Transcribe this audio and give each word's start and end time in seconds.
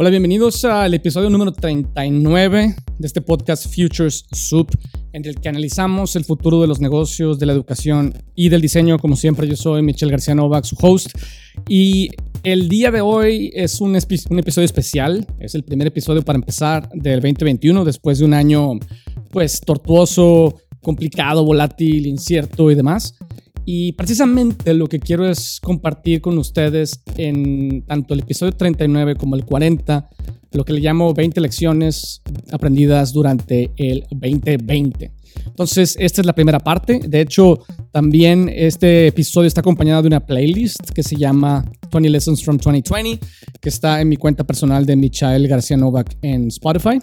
Hola, 0.00 0.10
bienvenidos 0.10 0.64
al 0.64 0.94
episodio 0.94 1.28
número 1.28 1.50
39 1.50 2.76
de 3.00 3.06
este 3.08 3.20
podcast 3.20 3.66
Futures 3.66 4.26
Soup, 4.30 4.70
en 5.12 5.24
el 5.24 5.34
que 5.40 5.48
analizamos 5.48 6.14
el 6.14 6.24
futuro 6.24 6.60
de 6.60 6.68
los 6.68 6.78
negocios, 6.78 7.40
de 7.40 7.46
la 7.46 7.52
educación 7.52 8.14
y 8.36 8.48
del 8.48 8.60
diseño. 8.60 9.00
Como 9.00 9.16
siempre, 9.16 9.48
yo 9.48 9.56
soy 9.56 9.82
Michelle 9.82 10.12
García 10.12 10.36
Novak, 10.36 10.62
su 10.62 10.76
host. 10.80 11.10
Y 11.68 12.10
el 12.44 12.68
día 12.68 12.92
de 12.92 13.00
hoy 13.00 13.50
es 13.52 13.80
un, 13.80 13.90
un 13.90 14.38
episodio 14.38 14.66
especial. 14.66 15.26
Es 15.40 15.56
el 15.56 15.64
primer 15.64 15.88
episodio 15.88 16.22
para 16.22 16.38
empezar 16.38 16.88
del 16.90 17.20
2021, 17.20 17.84
después 17.84 18.20
de 18.20 18.24
un 18.24 18.34
año, 18.34 18.74
pues, 19.32 19.60
tortuoso, 19.60 20.60
complicado, 20.80 21.44
volátil, 21.44 22.06
incierto 22.06 22.70
y 22.70 22.76
demás. 22.76 23.16
Y 23.70 23.92
precisamente 23.92 24.72
lo 24.72 24.86
que 24.86 24.98
quiero 24.98 25.28
es 25.28 25.60
compartir 25.60 26.22
con 26.22 26.38
ustedes 26.38 27.02
en 27.18 27.82
tanto 27.82 28.14
el 28.14 28.20
episodio 28.20 28.52
39 28.52 29.16
como 29.16 29.36
el 29.36 29.44
40, 29.44 30.08
lo 30.52 30.64
que 30.64 30.72
le 30.72 30.80
llamo 30.80 31.12
20 31.12 31.38
lecciones 31.42 32.22
aprendidas 32.50 33.12
durante 33.12 33.70
el 33.76 34.06
2020. 34.10 35.12
Entonces, 35.48 35.96
esta 36.00 36.22
es 36.22 36.26
la 36.26 36.32
primera 36.32 36.60
parte. 36.60 36.98
De 37.06 37.20
hecho, 37.20 37.62
también 37.92 38.50
este 38.50 39.08
episodio 39.08 39.48
está 39.48 39.60
acompañado 39.60 40.00
de 40.00 40.08
una 40.08 40.24
playlist 40.24 40.88
que 40.94 41.02
se 41.02 41.16
llama 41.16 41.70
20 41.90 42.08
Lessons 42.08 42.44
from 42.44 42.58
2020, 42.58 43.18
que 43.60 43.68
está 43.68 44.00
en 44.00 44.08
mi 44.08 44.16
cuenta 44.16 44.44
personal 44.44 44.86
de 44.86 44.96
Michael 44.96 45.48
García 45.48 45.76
Novak 45.76 46.16
en 46.22 46.48
Spotify. 46.48 46.98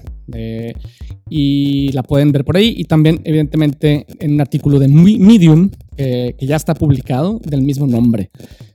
y 1.29 1.91
la 1.91 2.03
pueden 2.03 2.31
ver 2.31 2.45
por 2.45 2.57
ahí. 2.57 2.73
Y 2.77 2.85
también, 2.85 3.21
evidentemente, 3.23 4.05
en 4.19 4.33
un 4.33 4.41
artículo 4.41 4.79
de 4.79 4.87
Medium 4.87 5.69
que 5.97 6.35
ya 6.41 6.55
está 6.55 6.73
publicado 6.73 7.39
del 7.45 7.61
mismo 7.61 7.87
nombre. 7.87 8.31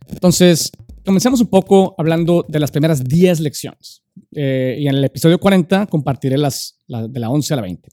Entonces, 0.08 0.72
comencemos 1.04 1.40
un 1.40 1.48
poco 1.48 1.94
hablando 1.98 2.44
de 2.48 2.60
las 2.60 2.70
primeras 2.70 3.04
10 3.04 3.40
lecciones. 3.40 4.02
Eh, 4.32 4.76
y 4.78 4.86
en 4.86 4.96
el 4.96 5.04
episodio 5.04 5.38
40 5.38 5.86
compartiré 5.86 6.38
las, 6.38 6.78
de 6.86 7.20
la 7.20 7.30
11 7.30 7.54
a 7.54 7.56
la 7.56 7.62
20. 7.62 7.88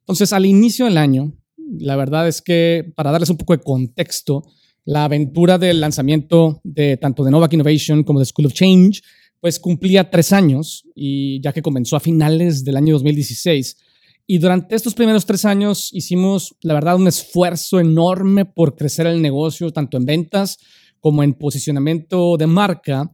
Entonces, 0.00 0.32
al 0.32 0.46
inicio 0.46 0.84
del 0.84 0.98
año, 0.98 1.32
la 1.78 1.96
verdad 1.96 2.28
es 2.28 2.42
que 2.42 2.92
para 2.96 3.10
darles 3.10 3.30
un 3.30 3.36
poco 3.36 3.56
de 3.56 3.62
contexto, 3.62 4.44
la 4.84 5.04
aventura 5.04 5.58
del 5.58 5.80
lanzamiento 5.80 6.60
de 6.64 6.96
tanto 6.96 7.24
de 7.24 7.30
Novak 7.30 7.52
Innovation 7.52 8.02
como 8.02 8.18
de 8.18 8.26
School 8.26 8.46
of 8.46 8.52
Change, 8.52 9.02
pues 9.40 9.58
cumplía 9.58 10.10
tres 10.10 10.32
años 10.32 10.84
y 10.94 11.40
ya 11.40 11.52
que 11.52 11.62
comenzó 11.62 11.96
a 11.96 12.00
finales 12.00 12.64
del 12.64 12.76
año 12.76 12.94
2016. 12.94 13.76
Y 14.26 14.38
durante 14.38 14.76
estos 14.76 14.94
primeros 14.94 15.26
tres 15.26 15.44
años 15.44 15.90
hicimos, 15.92 16.56
la 16.62 16.74
verdad, 16.74 16.96
un 16.96 17.08
esfuerzo 17.08 17.80
enorme 17.80 18.44
por 18.44 18.76
crecer 18.76 19.06
el 19.06 19.20
negocio, 19.20 19.72
tanto 19.72 19.96
en 19.96 20.06
ventas 20.06 20.58
como 21.00 21.24
en 21.24 21.34
posicionamiento 21.34 22.36
de 22.36 22.46
marca, 22.46 23.12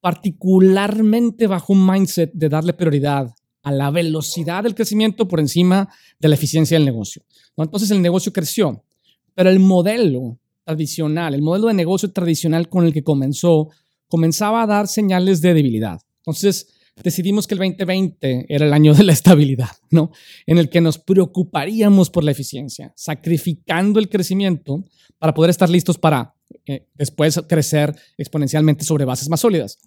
particularmente 0.00 1.46
bajo 1.46 1.72
un 1.72 1.86
mindset 1.86 2.32
de 2.32 2.48
darle 2.48 2.72
prioridad 2.72 3.30
a 3.62 3.72
la 3.72 3.90
velocidad 3.90 4.64
del 4.64 4.74
crecimiento 4.74 5.28
por 5.28 5.40
encima 5.40 5.88
de 6.18 6.28
la 6.28 6.34
eficiencia 6.34 6.76
del 6.76 6.86
negocio. 6.86 7.22
Entonces 7.56 7.90
el 7.90 8.02
negocio 8.02 8.32
creció, 8.32 8.84
pero 9.34 9.50
el 9.50 9.60
modelo 9.60 10.38
tradicional, 10.68 11.32
el 11.32 11.40
modelo 11.40 11.68
de 11.68 11.74
negocio 11.74 12.10
tradicional 12.12 12.68
con 12.68 12.84
el 12.84 12.92
que 12.92 13.02
comenzó, 13.02 13.70
comenzaba 14.06 14.62
a 14.62 14.66
dar 14.66 14.86
señales 14.86 15.40
de 15.40 15.54
debilidad. 15.54 16.00
Entonces 16.18 16.74
decidimos 17.02 17.46
que 17.46 17.54
el 17.54 17.60
2020 17.60 18.46
era 18.48 18.66
el 18.66 18.72
año 18.74 18.92
de 18.92 19.04
la 19.04 19.12
estabilidad, 19.12 19.70
¿no? 19.90 20.10
En 20.46 20.58
el 20.58 20.68
que 20.68 20.82
nos 20.82 20.98
preocuparíamos 20.98 22.10
por 22.10 22.22
la 22.22 22.32
eficiencia, 22.32 22.92
sacrificando 22.96 23.98
el 23.98 24.10
crecimiento 24.10 24.84
para 25.18 25.32
poder 25.32 25.50
estar 25.50 25.70
listos 25.70 25.96
para 25.96 26.34
eh, 26.66 26.86
después 26.94 27.40
crecer 27.48 27.94
exponencialmente 28.18 28.84
sobre 28.84 29.06
bases 29.06 29.30
más 29.30 29.40
sólidas. 29.40 29.78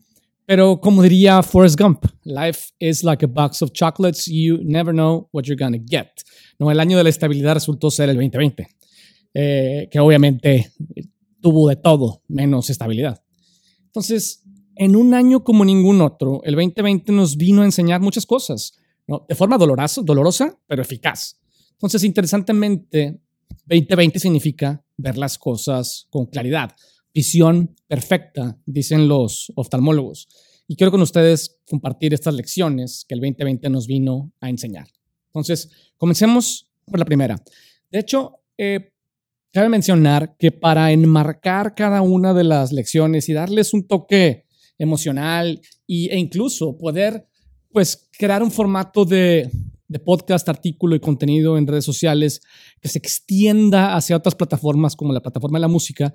Pero 0.47 0.81
como 0.81 1.03
diría 1.03 1.43
Forrest 1.43 1.79
Gump, 1.79 2.05
life 2.23 2.71
is 2.79 3.03
like 3.03 3.23
a 3.23 3.27
box 3.27 3.61
of 3.61 3.71
chocolates, 3.71 4.25
you 4.25 4.57
never 4.63 4.91
know 4.91 5.29
what 5.31 5.43
you're 5.43 5.63
gonna 5.63 5.77
get. 5.77 6.07
No, 6.57 6.71
el 6.71 6.79
año 6.79 6.97
de 6.97 7.03
la 7.03 7.09
estabilidad 7.11 7.53
resultó 7.53 7.91
ser 7.91 8.09
el 8.09 8.15
2020, 8.15 8.67
eh, 9.33 9.87
que 9.91 9.99
obviamente 9.99 10.71
tuvo 11.41 11.69
de 11.69 11.75
todo 11.75 12.21
menos 12.27 12.69
estabilidad. 12.69 13.23
Entonces, 13.85 14.43
en 14.75 14.95
un 14.95 15.13
año 15.13 15.43
como 15.43 15.65
ningún 15.65 16.01
otro, 16.01 16.41
el 16.43 16.55
2020 16.55 17.11
nos 17.11 17.37
vino 17.37 17.61
a 17.61 17.65
enseñar 17.65 18.01
muchas 18.01 18.25
cosas, 18.25 18.73
¿no? 19.07 19.25
de 19.27 19.35
forma 19.35 19.57
dolorosa, 19.57 20.01
dolorosa, 20.01 20.57
pero 20.67 20.81
eficaz. 20.81 21.39
Entonces, 21.73 22.03
interesantemente, 22.03 23.21
2020 23.65 24.19
significa 24.19 24.83
ver 24.97 25.17
las 25.17 25.37
cosas 25.37 26.07
con 26.09 26.25
claridad, 26.27 26.71
visión 27.13 27.75
perfecta, 27.87 28.57
dicen 28.65 29.07
los 29.07 29.51
oftalmólogos. 29.55 30.27
Y 30.67 30.75
quiero 30.75 30.91
con 30.91 31.01
ustedes 31.01 31.59
compartir 31.67 32.13
estas 32.13 32.33
lecciones 32.33 33.03
que 33.07 33.15
el 33.15 33.21
2020 33.21 33.69
nos 33.69 33.87
vino 33.87 34.31
a 34.39 34.49
enseñar. 34.49 34.87
Entonces, 35.27 35.69
comencemos 35.97 36.69
por 36.85 36.99
la 36.99 37.05
primera. 37.05 37.41
De 37.89 37.99
hecho, 37.99 38.39
eh, 38.57 38.90
cabe 39.51 39.69
mencionar 39.69 40.35
que 40.37 40.51
para 40.51 40.91
enmarcar 40.91 41.75
cada 41.75 42.01
una 42.01 42.33
de 42.33 42.43
las 42.43 42.71
lecciones 42.71 43.29
y 43.29 43.33
darles 43.33 43.73
un 43.73 43.87
toque 43.87 44.45
emocional 44.77 45.61
e 45.87 46.17
incluso 46.17 46.77
poder 46.77 47.27
pues 47.69 48.09
crear 48.17 48.43
un 48.43 48.51
formato 48.51 49.05
de, 49.05 49.49
de 49.91 49.99
podcast, 49.99 50.47
artículo 50.47 50.95
y 50.95 51.01
contenido 51.01 51.57
en 51.57 51.67
redes 51.67 51.83
sociales 51.83 52.41
que 52.79 52.87
se 52.87 52.97
extienda 52.97 53.95
hacia 53.95 54.15
otras 54.15 54.35
plataformas 54.35 54.95
como 54.95 55.11
la 55.11 55.19
plataforma 55.19 55.59
de 55.59 55.61
la 55.61 55.67
música, 55.67 56.13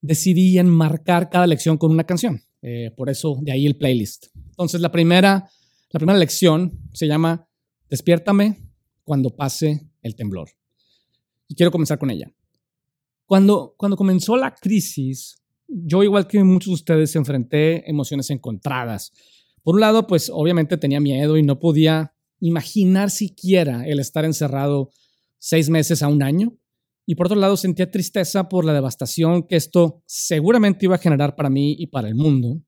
decidí 0.00 0.58
enmarcar 0.58 1.28
cada 1.28 1.46
lección 1.46 1.76
con 1.76 1.90
una 1.90 2.04
canción. 2.04 2.40
Eh, 2.62 2.92
por 2.96 3.10
eso 3.10 3.36
de 3.42 3.50
ahí 3.52 3.66
el 3.66 3.76
playlist. 3.76 4.26
Entonces 4.34 4.80
la 4.80 4.92
primera, 4.92 5.48
la 5.90 5.98
primera 5.98 6.18
lección 6.18 6.78
se 6.92 7.08
llama 7.08 7.48
Despiértame 7.90 8.56
cuando 9.02 9.34
pase 9.34 9.88
el 10.02 10.14
temblor. 10.14 10.50
Y 11.48 11.56
quiero 11.56 11.72
comenzar 11.72 11.98
con 11.98 12.10
ella. 12.10 12.32
Cuando, 13.26 13.74
cuando 13.76 13.96
comenzó 13.96 14.36
la 14.36 14.54
crisis, 14.54 15.42
yo 15.68 16.02
igual 16.02 16.26
que 16.26 16.42
muchos 16.44 16.68
de 16.68 16.74
ustedes 16.74 17.16
enfrenté 17.16 17.88
emociones 17.90 18.30
encontradas. 18.30 19.12
Por 19.62 19.74
un 19.74 19.80
lado, 19.80 20.06
pues 20.06 20.30
obviamente 20.32 20.76
tenía 20.76 21.00
miedo 21.00 21.36
y 21.36 21.42
no 21.42 21.58
podía 21.58 22.14
imaginar 22.40 23.10
siquiera 23.10 23.86
el 23.86 23.98
estar 23.98 24.24
encerrado 24.24 24.90
seis 25.38 25.68
meses 25.68 26.02
a 26.02 26.08
un 26.08 26.22
año. 26.22 26.56
Y 27.04 27.14
por 27.14 27.26
otro 27.26 27.38
lado, 27.38 27.56
sentía 27.56 27.90
tristeza 27.90 28.48
por 28.48 28.64
la 28.64 28.72
devastación 28.72 29.44
que 29.46 29.56
esto 29.56 30.02
seguramente 30.06 30.86
iba 30.86 30.96
a 30.96 30.98
generar 30.98 31.36
para 31.36 31.50
mí 31.50 31.76
y 31.78 31.86
para 31.86 32.08
el 32.08 32.14
mundo. 32.14 32.62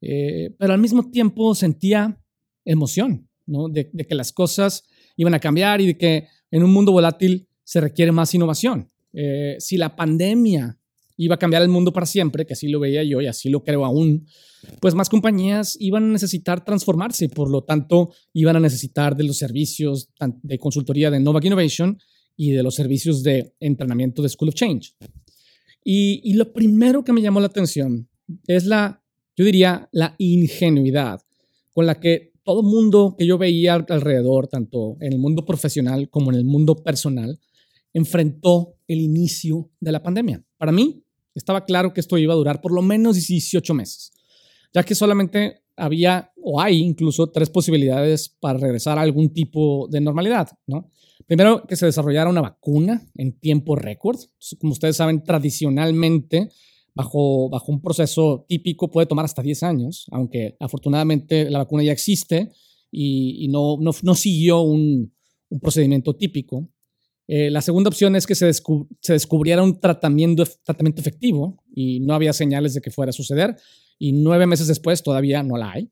Eh, 0.00 0.54
pero 0.58 0.74
al 0.74 0.80
mismo 0.80 1.10
tiempo 1.10 1.54
sentía 1.54 2.20
emoción, 2.64 3.28
¿no? 3.46 3.68
De, 3.68 3.90
que 3.90 4.14
las 4.14 4.32
cosas 4.32 4.84
iban 5.16 5.34
a 5.34 5.40
cambiar 5.40 5.80
y 5.80 5.86
de 5.86 5.98
que 5.98 6.28
en 6.50 6.62
un 6.62 6.72
mundo 6.72 6.92
volátil 6.92 7.48
se 7.64 7.80
requiere 7.80 8.12
más 8.12 8.34
innovación. 8.34 8.90
Eh, 9.14 9.56
si 9.58 9.76
la 9.76 9.94
pandemia 9.96 10.78
iba 11.16 11.36
a 11.36 11.38
cambiar 11.38 11.62
el 11.62 11.68
mundo 11.68 11.92
para 11.92 12.06
siempre, 12.06 12.44
que 12.44 12.54
así 12.54 12.68
lo 12.68 12.80
veía 12.80 13.04
yo 13.04 13.20
y 13.20 13.26
así 13.26 13.48
lo 13.48 13.62
creo 13.62 13.84
aún, 13.84 14.26
pues 14.80 14.94
más 14.94 15.08
compañías 15.08 15.76
iban 15.78 16.04
a 16.04 16.12
necesitar 16.12 16.64
transformarse, 16.64 17.28
por 17.28 17.50
lo 17.50 17.62
tanto 17.62 18.12
iban 18.32 18.56
a 18.56 18.60
necesitar 18.60 19.16
de 19.16 19.24
los 19.24 19.38
servicios 19.38 20.10
de 20.42 20.58
consultoría 20.58 21.10
de 21.10 21.20
Novak 21.20 21.44
Innovation 21.44 21.98
y 22.36 22.50
de 22.50 22.62
los 22.62 22.74
servicios 22.74 23.22
de 23.22 23.54
entrenamiento 23.60 24.22
de 24.22 24.28
School 24.28 24.48
of 24.48 24.54
Change. 24.54 24.94
Y, 25.84 26.32
lo 26.32 26.52
primero 26.52 27.04
que 27.04 27.12
me 27.12 27.20
llamó 27.20 27.40
la 27.40 27.46
atención 27.46 28.08
es 28.46 28.64
la, 28.64 29.04
yo 29.36 29.44
diría, 29.44 29.88
la 29.92 30.14
ingenuidad 30.18 31.20
con 31.72 31.86
la 31.86 32.00
que 32.00 32.32
todo 32.42 32.62
mundo 32.62 33.14
que 33.18 33.26
yo 33.26 33.36
veía 33.36 33.74
alrededor, 33.74 34.48
tanto 34.48 34.96
en 35.00 35.12
el 35.12 35.18
mundo 35.18 35.44
profesional 35.44 36.08
como 36.08 36.32
en 36.32 36.38
el 36.38 36.44
mundo 36.44 36.76
personal, 36.76 37.38
enfrentó 37.94 38.74
el 38.86 39.00
inicio 39.00 39.70
de 39.80 39.92
la 39.92 40.02
pandemia. 40.02 40.44
Para 40.58 40.72
mí, 40.72 41.02
estaba 41.34 41.64
claro 41.64 41.94
que 41.94 42.00
esto 42.00 42.18
iba 42.18 42.34
a 42.34 42.36
durar 42.36 42.60
por 42.60 42.72
lo 42.72 42.82
menos 42.82 43.16
18 43.16 43.72
meses, 43.72 44.12
ya 44.74 44.82
que 44.82 44.94
solamente 44.94 45.62
había 45.76 46.32
o 46.42 46.60
hay 46.60 46.80
incluso 46.80 47.30
tres 47.30 47.48
posibilidades 47.48 48.28
para 48.28 48.58
regresar 48.58 48.98
a 48.98 49.02
algún 49.02 49.32
tipo 49.32 49.88
de 49.90 50.00
normalidad, 50.00 50.50
¿no? 50.66 50.90
Primero, 51.26 51.64
que 51.66 51.76
se 51.76 51.86
desarrollara 51.86 52.28
una 52.28 52.42
vacuna 52.42 53.06
en 53.14 53.38
tiempo 53.38 53.76
récord. 53.76 54.18
Como 54.60 54.72
ustedes 54.72 54.96
saben, 54.96 55.24
tradicionalmente, 55.24 56.50
bajo, 56.94 57.48
bajo 57.48 57.72
un 57.72 57.80
proceso 57.80 58.44
típico 58.46 58.90
puede 58.90 59.06
tomar 59.06 59.24
hasta 59.24 59.42
10 59.42 59.62
años, 59.62 60.06
aunque 60.10 60.56
afortunadamente 60.60 61.50
la 61.50 61.58
vacuna 61.58 61.82
ya 61.82 61.92
existe 61.92 62.52
y, 62.90 63.48
no, 63.48 63.78
no, 63.80 63.92
no, 64.02 64.14
siguió 64.14 64.60
un, 64.60 65.12
un 65.48 65.60
procedimiento 65.60 66.14
típico. 66.14 66.68
Eh, 67.26 67.50
la 67.50 67.62
segunda 67.62 67.88
opción 67.88 68.16
es 68.16 68.26
que 68.26 68.34
se, 68.34 68.46
descubriera 68.46 69.62
un 69.62 69.80
tratamiento, 69.80 70.44
tratamiento 70.62 71.00
efectivo 71.00 71.62
y 71.74 72.00
no 72.00 72.14
había 72.14 72.32
señales 72.32 72.74
de 72.74 72.80
que 72.80 72.90
fuera 72.90 73.10
a 73.10 73.14
suceder 73.14 73.56
y 73.98 74.12
nueve 74.12 74.46
meses 74.46 74.66
después 74.66 75.02
todavía 75.02 75.42
no 75.42 75.56
la 75.56 75.72
hay 75.72 75.90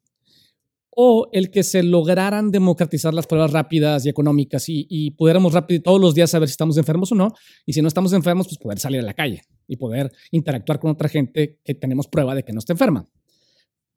o 0.95 1.31
el 1.33 1.51
que 1.51 1.63
se 1.63 1.83
lograran 1.83 2.51
democratizar 2.51 3.15
las 3.15 3.27
pruebas 3.27 3.51
rápidas 3.51 4.05
y 4.05 4.11
económicas 4.11 4.65
y, 4.69 5.11
pudiéramos 5.13 5.55
rápido 5.55 5.83
todos 5.83 6.01
los 6.01 6.15
días 6.15 6.31
saber 6.31 6.49
si 6.49 6.53
estamos 6.53 6.77
enfermos 6.77 7.11
o 7.13 7.15
no, 7.15 7.33
y 7.65 7.73
si 7.73 7.81
no 7.81 7.89
estamos 7.89 8.13
enfermos, 8.13 8.47
pues 8.47 8.59
poder 8.59 8.79
salir 8.79 9.01
a 9.01 9.03
la 9.03 9.15
calle 9.15 9.43
y 9.67 9.77
poder 9.77 10.13
interactuar 10.31 10.79
con 10.79 10.91
otra 10.91 11.09
gente 11.09 11.59
que 11.65 11.75
tenemos 11.75 12.09
prueba 12.09 12.35
de 12.35 12.43
que 12.45 12.53
no 12.53 12.59
está 12.59 12.75
enferma. 12.75 13.09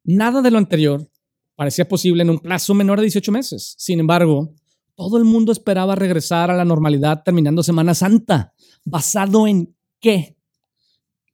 Nada 0.04 0.40
de 0.40 0.50
lo 0.50 0.56
anterior 0.56 1.06
parecía 1.54 1.86
posible 1.86 2.22
en 2.22 2.30
un 2.30 2.38
plazo 2.38 2.72
menor 2.72 2.98
de 2.98 3.04
18 3.04 3.30
meses. 3.30 3.74
Sin 3.76 4.00
embargo, 4.00 4.54
todo 4.96 5.18
el 5.18 5.24
mundo 5.24 5.52
esperaba 5.52 5.94
regresar 5.94 6.50
a 6.50 6.56
la 6.56 6.64
normalidad 6.64 7.22
terminando 7.22 7.62
Semana 7.62 7.94
Santa. 7.94 8.54
¿Basado 8.84 9.46
en 9.46 9.76
qué? 10.00 10.36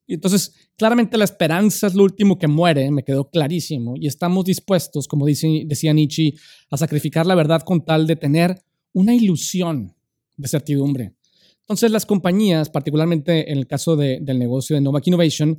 Y 0.07 0.15
entonces, 0.15 0.55
claramente 0.77 1.17
la 1.17 1.25
esperanza 1.25 1.87
es 1.87 1.95
lo 1.95 2.03
último 2.03 2.39
que 2.39 2.49
muere, 2.49 2.91
me 2.91 3.05
quedó 3.05 3.31
clarísimo, 3.31 3.95
y 3.97 4.09
estamos 4.09 4.45
dispuestos, 4.45 5.07
como 5.07 5.25
decía 5.27 5.93
Nietzsche, 5.93 6.35
a 6.71 6.77
sacrificar 6.77 7.25
la 7.25 7.37
verdad 7.37 7.63
con 7.63 7.85
tal 7.85 8.07
de 8.07 8.17
tener 8.17 8.61
una 8.93 9.15
ilusión 9.15 9.95
de 10.37 10.49
certidumbre. 10.49 11.15
Entonces, 11.61 11.93
las 11.93 12.05
compañías, 12.05 12.69
particularmente 12.69 13.53
en 13.53 13.59
el 13.59 13.67
caso 13.69 13.97
del 13.97 14.39
negocio 14.39 14.75
de 14.75 14.83
Novak 14.83 15.07
Innovation, 15.07 15.57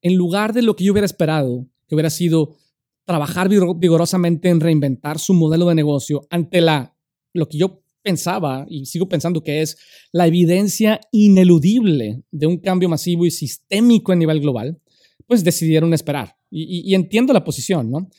en 0.00 0.16
lugar 0.16 0.54
de 0.54 0.62
lo 0.62 0.74
que 0.74 0.84
yo 0.84 0.92
hubiera 0.92 1.06
esperado, 1.06 1.66
que 1.86 1.94
hubiera 1.94 2.10
sido 2.10 2.56
trabajar 3.04 3.48
vigorosamente 3.48 4.48
en 4.48 4.60
reinventar 4.60 5.18
su 5.18 5.34
modelo 5.34 5.66
de 5.66 5.74
negocio 5.74 6.26
ante 6.30 6.60
la, 6.60 6.91
lo 7.32 7.48
que 7.48 7.58
yo 7.58 7.82
pensaba 8.02 8.66
y 8.68 8.86
sigo 8.86 9.08
pensando 9.08 9.42
que 9.42 9.62
es 9.62 9.78
la 10.12 10.26
evidencia 10.26 11.00
ineludible 11.12 12.22
de 12.30 12.46
un 12.46 12.58
cambio 12.58 12.88
masivo 12.88 13.24
y 13.24 13.30
sistémico 13.30 14.12
a 14.12 14.16
nivel 14.16 14.40
global, 14.40 14.80
pues 15.26 15.44
decidieron 15.44 15.94
esperar. 15.94 16.36
Y, 16.50 16.94
entiendo 16.94 17.32
la 17.32 17.44
posición, 17.44 17.90
¿no? 17.90 18.10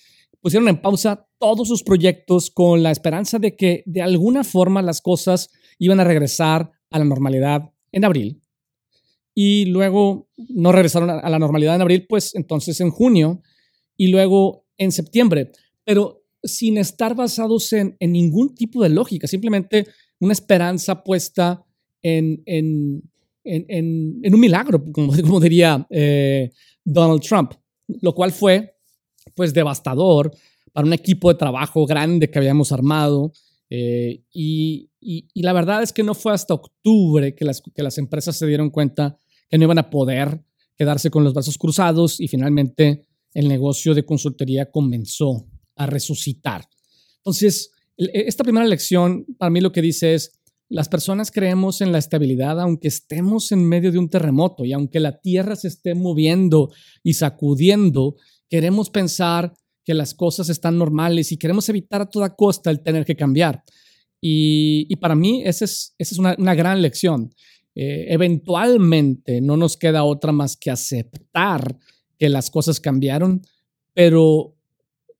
Pusieron 0.42 0.68
en 0.68 0.81
pausa 0.81 1.27
todos 1.38 1.68
sus 1.68 1.83
proyectos 1.83 2.50
con 2.50 2.81
la 2.81 2.89
esperanza 2.89 3.38
de 3.38 3.56
que 3.56 3.83
de 3.86 4.01
alguna 4.01 4.44
forma 4.44 4.81
las 4.81 5.01
cosas 5.01 5.51
iban 5.77 6.00
a 6.00 6.04
regresar 6.04 6.71
a 6.89 7.00
la 7.00 7.06
normalidad 7.06 7.71
en 7.92 8.06
abril. 8.06 8.42
Y 9.36 9.65
luego 9.65 10.30
no 10.50 10.71
regresaron 10.71 11.10
a 11.10 11.30
la 11.30 11.39
normalidad 11.39 11.75
en 11.75 11.81
abril, 11.81 12.06
pues 12.07 12.33
entonces 12.33 12.81
en 12.81 12.89
junio 12.89 13.42
y 13.95 14.07
luego 14.07 14.65
en 14.77 14.92
septiembre. 14.92 15.51
Pero 15.83 16.23
sin 16.44 16.78
estar 16.78 17.16
basados 17.16 17.72
en, 17.74 17.95
ningún 18.00 18.54
tipo 18.54 18.84
de 18.84 18.90
lógica, 18.90 19.28
simplemente 19.28 19.88
una 20.19 20.34
esperanza 20.34 21.04
puesta 21.04 21.63
en, 22.01 22.44
en, 22.45 23.01
un 23.45 24.40
milagro, 24.40 24.84
como, 24.92 25.40
diría 25.40 25.86
eh, 25.90 26.51
Donald 26.84 27.22
Trump, 27.22 27.54
lo 28.01 28.13
cual 28.13 28.31
fue 28.31 28.75
pues 29.36 29.54
devastador 29.54 30.31
para 30.74 30.86
un 30.86 30.94
equipo 30.94 31.30
de 31.30 31.38
trabajo 31.38 31.86
grande 31.86 32.30
que 32.30 32.40
habíamos 32.40 32.72
armado. 32.72 33.31
Eh, 33.69 34.24
y, 34.34 34.89
la 35.36 35.54
verdad 35.54 35.84
es 35.84 35.92
que 35.92 36.04
no 36.04 36.13
fue 36.13 36.34
hasta 36.34 36.54
octubre 36.54 37.36
que 37.36 37.44
las, 37.44 37.62
que 37.62 37.84
las 37.84 37.98
empresas 37.98 38.38
se 38.38 38.48
dieron 38.48 38.69
cuenta 38.69 39.18
que 39.50 39.57
no 39.57 39.66
iban 39.66 39.80
a 39.80 39.89
poder 39.89 40.42
quedarse 40.78 41.10
con 41.10 41.24
los 41.24 41.34
brazos 41.34 41.57
cruzados 41.57 42.19
y 42.19 42.28
finalmente 42.28 43.06
el 43.34 43.48
negocio 43.48 43.94
de 43.94 44.06
consultoría 44.06 44.72
comenzó 44.72 45.46
a 45.75 45.86
resucitar. 45.86 46.68
Entonces, 47.18 47.72
e, 47.98 48.25
esta 48.28 48.44
primera 48.44 48.66
lección 48.66 49.25
para 49.38 49.50
mí 49.50 49.62
lo 49.62 49.72
que 49.72 49.81
dice 49.81 50.14
es, 50.14 50.40
las 50.70 50.90
personas 50.90 51.30
creemos 51.30 51.81
en 51.81 51.92
la 51.92 52.00
estabilidad 52.00 52.60
aunque 52.60 52.88
estemos 52.88 53.52
en 53.52 53.64
medio 53.68 53.92
de 53.92 54.00
un 54.00 54.10
terremoto 54.10 54.66
y 54.66 54.74
aunque 54.74 55.00
la 55.00 55.20
tierra 55.20 55.56
se 55.56 55.68
esté 55.68 55.94
moviendo 55.94 56.72
y 57.04 57.14
sacudiendo, 57.14 58.16
queremos 58.50 58.90
pensar 58.90 59.54
que 59.86 59.94
las 59.94 60.14
cosas 60.14 60.50
están 60.50 60.78
normales 60.78 61.31
y 61.31 61.38
queremos 61.38 61.68
evitar 61.70 62.02
a 62.02 62.10
toda 62.10 62.36
costa 62.36 62.72
el 62.72 62.81
tener 62.81 63.06
que 63.06 63.16
cambiar. 63.16 63.64
Y, 64.25 64.96
para 64.96 65.16
mí 65.16 65.44
esa 65.44 65.66
es, 65.66 65.96
es 65.98 66.18
una, 66.18 66.56
gran 66.56 66.81
lección. 66.81 67.34
Eh, 67.75 68.06
eventualmente 68.08 69.42
no 69.42 69.58
nos 69.58 69.75
queda 69.75 70.06
otra 70.06 70.31
más 70.31 70.56
que 70.56 70.72
aceptar 70.72 71.78
que 72.18 72.30
las 72.30 72.50
cosas 72.50 72.80
cambiaron, 72.80 73.42
pero 73.94 74.56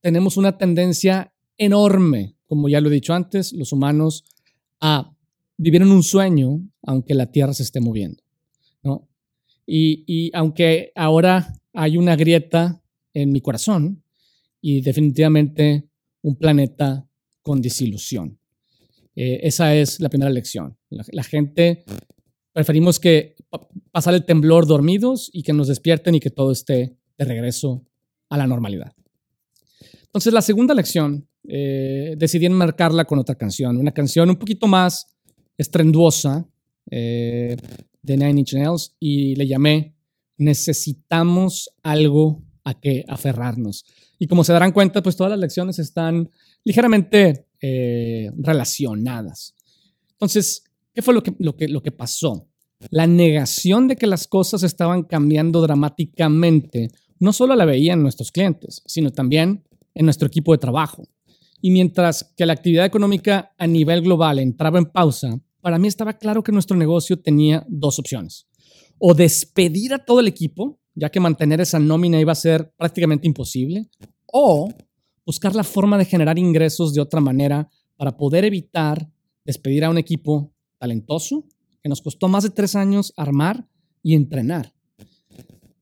tenemos 0.04 0.36
una 0.36 0.58
tendencia 0.58 1.34
enorme, 1.58 2.36
como 2.46 2.68
ya 2.68 2.82
lo 2.82 2.90
he 2.90 2.94
dicho 2.94 3.14
antes, 3.14 3.54
los 3.54 3.72
humanos, 3.72 4.26
a 4.82 5.16
vivir 5.58 5.82
en 5.82 5.92
un 5.92 6.04
sueño 6.04 6.62
aunque 6.82 7.14
la 7.14 7.32
Tierra 7.32 7.54
se 7.54 7.64
esté 7.64 7.80
moviendo. 7.80 8.22
¿no? 8.84 9.08
Y, 9.66 10.30
aunque 10.34 10.92
ahora 10.94 11.56
hay 11.72 11.96
una 11.96 12.18
grieta 12.18 12.84
en 13.14 13.32
mi 13.32 13.40
corazón 13.40 14.04
y 14.60 14.82
definitivamente 14.82 15.88
un 16.22 16.36
planeta 16.36 17.08
con 17.42 17.62
desilusión. 17.62 18.38
Eh, 19.16 19.40
esa 19.44 19.74
es 19.74 20.02
la 20.02 20.10
primera 20.10 20.32
lección. 20.32 20.78
La, 20.90 21.24
gente 21.24 21.86
preferimos 22.52 23.00
que 23.00 23.36
pasar 23.92 24.16
el 24.16 24.26
temblor 24.26 24.68
dormidos 24.68 25.30
y 25.32 25.44
que 25.44 25.54
nos 25.54 25.70
despierten 25.70 26.16
y 26.16 26.20
que 26.20 26.30
todo 26.30 26.52
esté 26.52 26.98
de 27.18 27.26
regreso 27.26 27.86
a 28.28 28.38
la 28.38 28.48
normalidad. 28.48 28.94
Entonces, 30.14 30.32
la 30.32 30.44
segunda 30.44 30.76
lección 30.76 31.28
eh, 31.48 32.14
decidí 32.20 32.46
enmarcarla 32.46 33.06
con 33.06 33.18
otra 33.18 33.34
canción, 33.34 33.78
una 33.78 33.92
canción 33.92 34.30
un 34.30 34.36
poquito 34.36 34.68
más 34.68 35.08
estrenduosa 35.58 36.48
eh, 36.92 37.58
de 38.04 38.18
Nine 38.18 38.42
Inch 38.42 38.54
Nails 38.54 38.96
y 39.00 39.36
le 39.36 39.48
llamé 39.48 39.96
Necesitamos 40.38 41.70
algo 41.82 42.44
a 42.64 42.80
que 42.80 43.06
aferrarnos. 43.08 43.86
Y 44.20 44.28
como 44.28 44.44
se 44.44 44.54
darán 44.54 44.72
cuenta, 44.72 45.02
pues 45.02 45.16
todas 45.16 45.32
las 45.32 45.40
lecciones 45.40 45.80
están 45.80 46.30
ligeramente 46.64 47.48
eh, 47.60 48.32
relacionadas. 48.38 49.56
Entonces, 50.12 50.64
¿qué 50.94 51.02
fue 51.02 51.16
lo 51.16 51.24
que, 51.24 51.34
lo, 51.40 51.56
que, 51.56 51.68
lo 51.68 51.82
que 51.82 51.92
pasó? 51.92 52.48
La 52.92 53.08
negación 53.08 53.88
de 53.88 53.96
que 53.96 54.06
las 54.06 54.28
cosas 54.28 54.62
estaban 54.62 55.04
cambiando 55.04 55.62
dramáticamente 55.62 56.90
no 57.20 57.32
solo 57.32 57.56
la 57.56 57.66
veían 57.66 58.04
nuestros 58.04 58.32
clientes, 58.32 58.84
sino 58.86 59.12
también 59.12 59.64
en 59.94 60.06
nuestro 60.06 60.28
equipo 60.28 60.52
de 60.52 60.58
trabajo. 60.58 61.08
Y 61.62 61.72
mientras 61.72 62.34
que 62.36 62.46
la 62.46 62.54
actividad 62.54 62.86
económica 62.86 63.54
a 63.58 63.68
nivel 63.68 64.02
global 64.02 64.40
entraba 64.40 64.80
en 64.80 64.86
pausa, 64.86 65.40
para 65.62 65.80
mí 65.80 65.88
estaba 65.88 66.14
claro 66.14 66.44
que 66.44 66.52
nuestro 66.52 66.76
negocio 66.76 67.20
tenía 67.22 67.66
dos 67.70 68.00
opciones. 68.00 68.48
O 68.98 69.14
despedir 69.14 69.94
a 69.94 70.04
todo 70.04 70.20
el 70.20 70.28
equipo, 70.28 70.80
ya 70.94 71.10
que 71.10 71.20
mantener 71.22 71.62
esa 71.62 71.80
nómina 71.80 72.20
iba 72.20 72.34
a 72.34 72.36
ser 72.36 72.74
prácticamente 72.78 73.28
imposible, 73.28 73.90
o 74.26 74.70
buscar 75.26 75.56
la 75.56 75.64
forma 75.64 75.98
de 75.98 76.06
generar 76.06 76.38
ingresos 76.38 76.94
de 76.94 77.02
otra 77.02 77.22
manera 77.22 77.70
para 77.96 78.18
poder 78.18 78.44
evitar 78.44 79.10
despedir 79.46 79.86
a 79.86 79.90
un 79.90 79.98
equipo 79.98 80.54
talentoso 80.78 81.46
que 81.82 81.90
nos 81.90 82.02
costó 82.02 82.28
más 82.28 82.44
de 82.44 82.50
tres 82.50 82.76
años 82.76 83.14
armar 83.16 83.68
y 84.02 84.16
entrenar. 84.16 84.74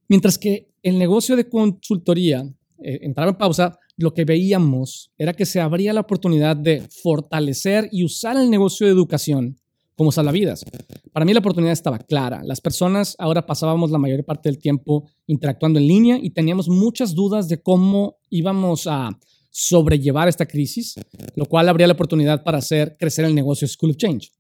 Mientras 0.08 0.38
que 0.38 0.72
el 0.84 1.00
negocio 1.00 1.36
de 1.36 1.48
consultoría 1.48 2.42
eh, 2.84 3.00
entraba 3.02 3.32
en 3.32 3.38
pausa, 3.38 3.80
lo 4.02 4.14
que 4.14 4.26
veíamos 4.26 5.12
era 5.18 5.34
que 5.34 5.46
se 5.46 5.60
abría 5.60 5.94
la 5.94 6.02
oportunidad 6.02 6.56
de 6.56 6.82
fortalecer 7.04 7.90
y 7.92 8.04
usar 8.04 8.38
el 8.38 8.50
negocio 8.50 8.86
de 8.86 8.94
educación 8.94 9.58
como 9.96 10.12
salvavidas. 10.12 10.66
Para 11.14 11.26
mí 11.26 11.34
la 11.34 11.40
oportunidad 11.40 11.74
estaba 11.74 12.00
clara. 12.00 12.42
Las 12.44 12.60
personas 12.60 13.16
ahora 13.20 13.46
pasábamos 13.46 13.92
la 13.92 14.00
mayor 14.00 14.26
parte 14.26 14.50
del 14.50 14.58
tiempo 14.58 15.08
interactuando 15.28 15.80
en 15.80 15.88
línea 15.88 16.20
y 16.22 16.32
teníamos 16.32 16.68
muchas 16.70 17.14
dudas 17.14 17.48
de 17.48 17.62
cómo 17.62 18.18
íbamos 18.30 18.88
a 18.88 19.12
sobrellevar 19.52 20.28
esta 20.28 20.46
crisis, 20.46 20.96
lo 21.36 21.46
cual 21.46 21.70
abría 21.70 21.86
la 21.86 21.94
oportunidad 21.94 22.44
para 22.44 22.58
hacer 22.58 22.96
crecer 22.98 23.26
el 23.26 23.36
negocio 23.36 23.68
School 23.68 23.92
of 23.92 23.98
Change. 23.98 24.32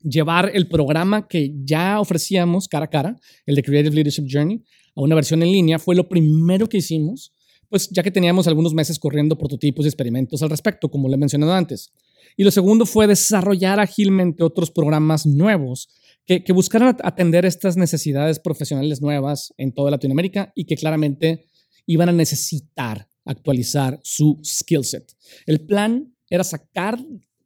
Llevar 0.00 0.50
el 0.54 0.68
programa 0.68 1.26
que 1.26 1.52
ya 1.64 1.98
ofrecíamos 2.00 2.68
cara 2.68 2.84
a 2.84 2.90
cara, 2.90 3.16
el 3.46 3.54
de 3.54 3.62
Creative 3.62 3.94
Leadership 3.94 4.26
Journey, 4.28 4.62
a 4.94 5.00
una 5.00 5.14
versión 5.14 5.42
en 5.42 5.50
línea 5.50 5.78
fue 5.78 5.96
lo 5.96 6.08
primero 6.08 6.68
que 6.68 6.78
hicimos 6.78 7.32
pues 7.72 7.88
ya 7.88 8.02
que 8.02 8.10
teníamos 8.10 8.46
algunos 8.46 8.74
meses 8.74 8.98
corriendo 8.98 9.38
prototipos 9.38 9.86
y 9.86 9.88
experimentos 9.88 10.42
al 10.42 10.50
respecto, 10.50 10.90
como 10.90 11.08
le 11.08 11.14
he 11.14 11.16
mencionado 11.16 11.54
antes. 11.54 11.90
Y 12.36 12.44
lo 12.44 12.50
segundo 12.50 12.84
fue 12.84 13.06
desarrollar 13.06 13.80
ágilmente 13.80 14.44
otros 14.44 14.70
programas 14.70 15.24
nuevos 15.24 15.88
que, 16.26 16.44
que 16.44 16.52
buscaran 16.52 16.98
atender 17.02 17.46
estas 17.46 17.78
necesidades 17.78 18.40
profesionales 18.40 19.00
nuevas 19.00 19.54
en 19.56 19.72
toda 19.72 19.90
Latinoamérica 19.90 20.52
y 20.54 20.66
que 20.66 20.76
claramente 20.76 21.46
iban 21.86 22.10
a 22.10 22.12
necesitar 22.12 23.08
actualizar 23.24 23.98
su 24.02 24.38
skill 24.44 24.84
set. 24.84 25.10
El 25.46 25.64
plan 25.64 26.14
era 26.28 26.44
sacar 26.44 27.02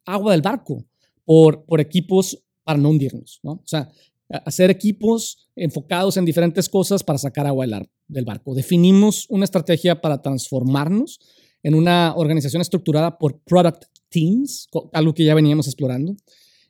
agua 0.06 0.32
del 0.32 0.42
barco 0.42 0.84
por, 1.24 1.64
por 1.66 1.80
equipos 1.80 2.42
para 2.64 2.80
no 2.80 2.90
hundirnos, 2.90 3.38
¿no? 3.44 3.52
O 3.52 3.64
sea, 3.64 3.92
hacer 4.28 4.70
equipos 4.70 5.48
enfocados 5.54 6.16
en 6.16 6.24
diferentes 6.24 6.68
cosas 6.68 7.04
para 7.04 7.18
sacar 7.18 7.46
agua 7.46 7.66
del 8.08 8.24
barco. 8.24 8.54
Definimos 8.54 9.26
una 9.28 9.44
estrategia 9.44 10.00
para 10.00 10.20
transformarnos 10.20 11.20
en 11.62 11.74
una 11.74 12.14
organización 12.16 12.62
estructurada 12.62 13.18
por 13.18 13.40
product 13.40 13.84
teams, 14.08 14.68
algo 14.92 15.14
que 15.14 15.24
ya 15.24 15.34
veníamos 15.34 15.66
explorando. 15.66 16.16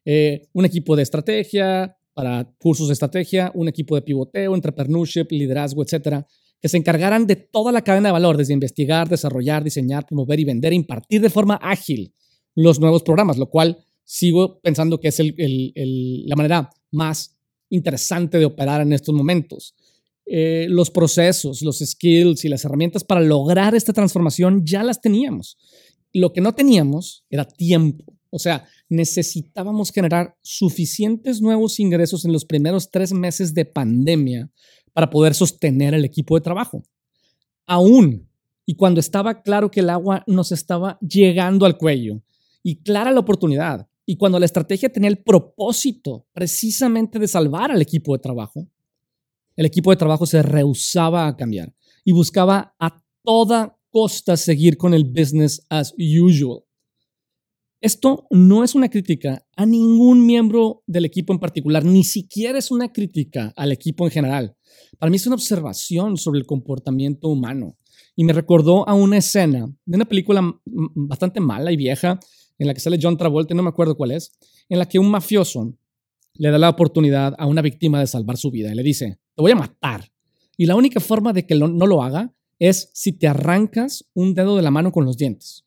Eh, 0.05 0.49
un 0.53 0.65
equipo 0.65 0.97
de 0.97 1.03
estrategia 1.03 1.97
para 2.15 2.51
cursos 2.59 2.89
de 2.89 2.95
estrategia, 2.95 3.51
un 3.55 3.69
equipo 3.69 3.95
de 3.95 4.03
pivoteo, 4.03 4.55
entrepreneurship, 4.55 5.27
liderazgo, 5.31 5.83
etcétera, 5.83 6.27
que 6.61 6.69
se 6.69 6.79
encargaran 6.79 7.27
de 7.27 7.37
toda 7.37 7.73
la 7.73 7.83
cadena 7.83 8.09
de 8.09 8.13
valor, 8.13 8.37
desde 8.37 8.55
investigar, 8.55 9.09
desarrollar, 9.09 9.63
diseñar, 9.63 10.07
promover 10.07 10.41
y 10.41 10.45
vender, 10.45 10.73
e 10.73 10.77
impartir 10.77 11.21
de 11.21 11.29
forma 11.29 11.57
ágil 11.57 12.15
los 12.55 12.81
nuevos 12.81 13.03
programas, 13.03 13.37
lo 13.37 13.51
cual 13.51 13.85
sigo 14.05 14.61
pensando 14.61 14.99
que 14.99 15.09
es 15.09 15.21
la 15.21 16.37
manera 16.37 16.71
más 16.91 17.36
interesante 17.71 18.39
de 18.39 18.45
operar 18.45 18.81
en 18.81 18.93
estos 18.93 19.15
momentos. 19.15 19.75
eh, 20.29 20.67
los 20.69 20.91
procesos, 20.91 21.63
los 21.63 21.79
skills 21.79 22.45
y 22.45 22.49
las 22.49 22.65
herramientas 22.65 23.05
para 23.05 23.21
lograr 23.21 23.77
esta 23.77 23.93
transformación 23.93 24.67
ya 24.67 24.83
las 24.83 25.01
teníamos. 25.01 25.57
Lo 26.13 26.33
que 26.33 26.41
no 26.41 26.53
teníamos 26.53 27.25
era 27.31 27.45
tiempo. 27.45 28.05
O 28.31 28.41
sea, 28.41 28.67
necesitábamos 28.89 29.93
generar 29.93 30.37
suficientes 30.43 31.41
nuevos 31.41 31.79
ingresos 31.79 32.25
en 32.25 32.33
los 32.33 32.45
primeros 32.45 32.91
tres 32.91 33.13
meses 33.13 33.55
de 33.55 33.67
pandemia 33.67 34.51
para 34.93 35.11
poder 35.11 35.35
sostener 35.35 35.95
el 35.95 36.05
equipo 36.05 36.35
de 36.35 36.41
trabajo. 36.41 36.83
Aún 37.67 38.29
y 38.67 38.75
cuando 38.75 38.99
estaba 38.99 39.43
claro 39.43 39.71
que 39.71 39.81
el 39.81 39.91
agua 39.91 40.25
nos 40.27 40.51
estaba 40.51 40.99
llegando 41.01 41.67
al 41.67 41.79
cuello 41.79 42.21
y 42.65 42.83
clara 42.83 43.13
la 43.13 43.21
oportunidad, 43.21 43.87
y 44.07 44.17
cuando 44.17 44.39
la 44.39 44.47
estrategia 44.47 44.89
tenía 44.89 45.11
el 45.11 45.19
propósito 45.19 46.29
precisamente 46.33 47.19
de 47.19 47.27
salvar 47.27 47.73
al 47.73 47.83
equipo 47.83 48.13
de 48.13 48.21
trabajo, 48.21 48.69
el 49.57 49.67
equipo 49.67 49.91
de 49.91 49.97
trabajo 49.97 50.25
se 50.27 50.43
rehusaba 50.43 51.27
a 51.27 51.37
cambiar 51.37 51.75
y 52.05 52.13
buscaba 52.13 52.77
a 52.79 53.03
toda 53.25 53.77
costa 53.91 54.37
seguir 54.37 54.77
con 54.77 54.95
el 54.95 55.05
business 55.05 55.67
as 55.69 55.93
usual. 55.99 56.63
Esto 57.81 58.27
no 58.31 58.65
es 58.65 58.75
una 58.75 58.89
crítica 58.89 59.45
a 59.57 59.67
ningún 59.67 60.25
miembro 60.25 60.83
del 60.87 61.05
equipo 61.05 61.33
en 61.33 61.41
particular, 61.41 61.85
ni 61.85 62.05
siquiera 62.05 62.59
es 62.59 62.71
una 62.71 62.93
crítica 62.93 63.53
al 63.57 63.73
equipo 63.73 64.05
en 64.05 64.13
general. 64.13 64.57
Para 64.99 65.11
mí 65.11 65.17
es 65.17 65.27
una 65.27 65.37
observación 65.37 66.17
sobre 66.17 66.39
el 66.39 66.47
comportamiento 66.47 67.29
humano 67.29 67.77
y 68.15 68.25
me 68.25 68.33
recordó 68.33 68.89
a 68.89 68.95
una 68.95 69.19
escena 69.19 69.67
de 69.85 69.97
una 69.97 70.05
película 70.05 70.43
bastante 70.65 71.41
mala 71.41 71.73
y 71.73 71.77
vieja 71.77 72.19
en 72.59 72.67
la 72.67 72.75
que 72.75 72.81
sale 72.81 72.99
John 73.01 73.17
Travolta, 73.17 73.55
no 73.55 73.63
me 73.63 73.69
acuerdo 73.69 73.97
cuál 73.97 74.13
es, 74.13 74.33
en 74.69 74.79
la 74.79 74.87
que 74.87 74.99
un 74.99 75.11
mafioso 75.11 75.77
le 76.35 76.51
da 76.51 76.59
la 76.59 76.71
oportunidad 76.71 77.35
a 77.39 77.47
una 77.47 77.63
víctima 77.63 78.01
de 78.01 78.07
salvar 78.07 78.37
su 78.37 78.51
vida 78.51 78.73
y 78.73 78.75
le 78.75 78.83
dice, 78.83 79.19
te 79.35 79.43
voy 79.43 79.53
a 79.53 79.57
matar. 79.57 80.11
Y 80.57 80.67
la 80.67 80.77
única 80.77 81.01
forma 81.01 81.33
de 81.33 81.47
que 81.47 81.55
no 81.55 81.87
lo 81.87 82.03
haga 82.03 82.35
es 82.59 82.91
si 82.95 83.13
te 83.13 83.29
arrancas 83.29 84.05
un 84.15 84.35
dedo 84.35 84.57
de 84.57 84.63
la 84.63 84.71
mano 84.71 84.93
con 84.93 85.05
los 85.05 85.17
dientes. 85.17 85.65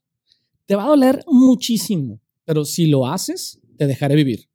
Te 0.66 0.76
va 0.76 0.86
a 0.86 0.90
doler 0.90 1.24
muchísimo, 1.28 2.20
pero 2.46 2.66
si 2.66 2.88
lo 2.88 3.08
haces, 3.08 3.60
te 3.78 3.88
dejaré 3.88 4.16
vivir. 4.16 4.50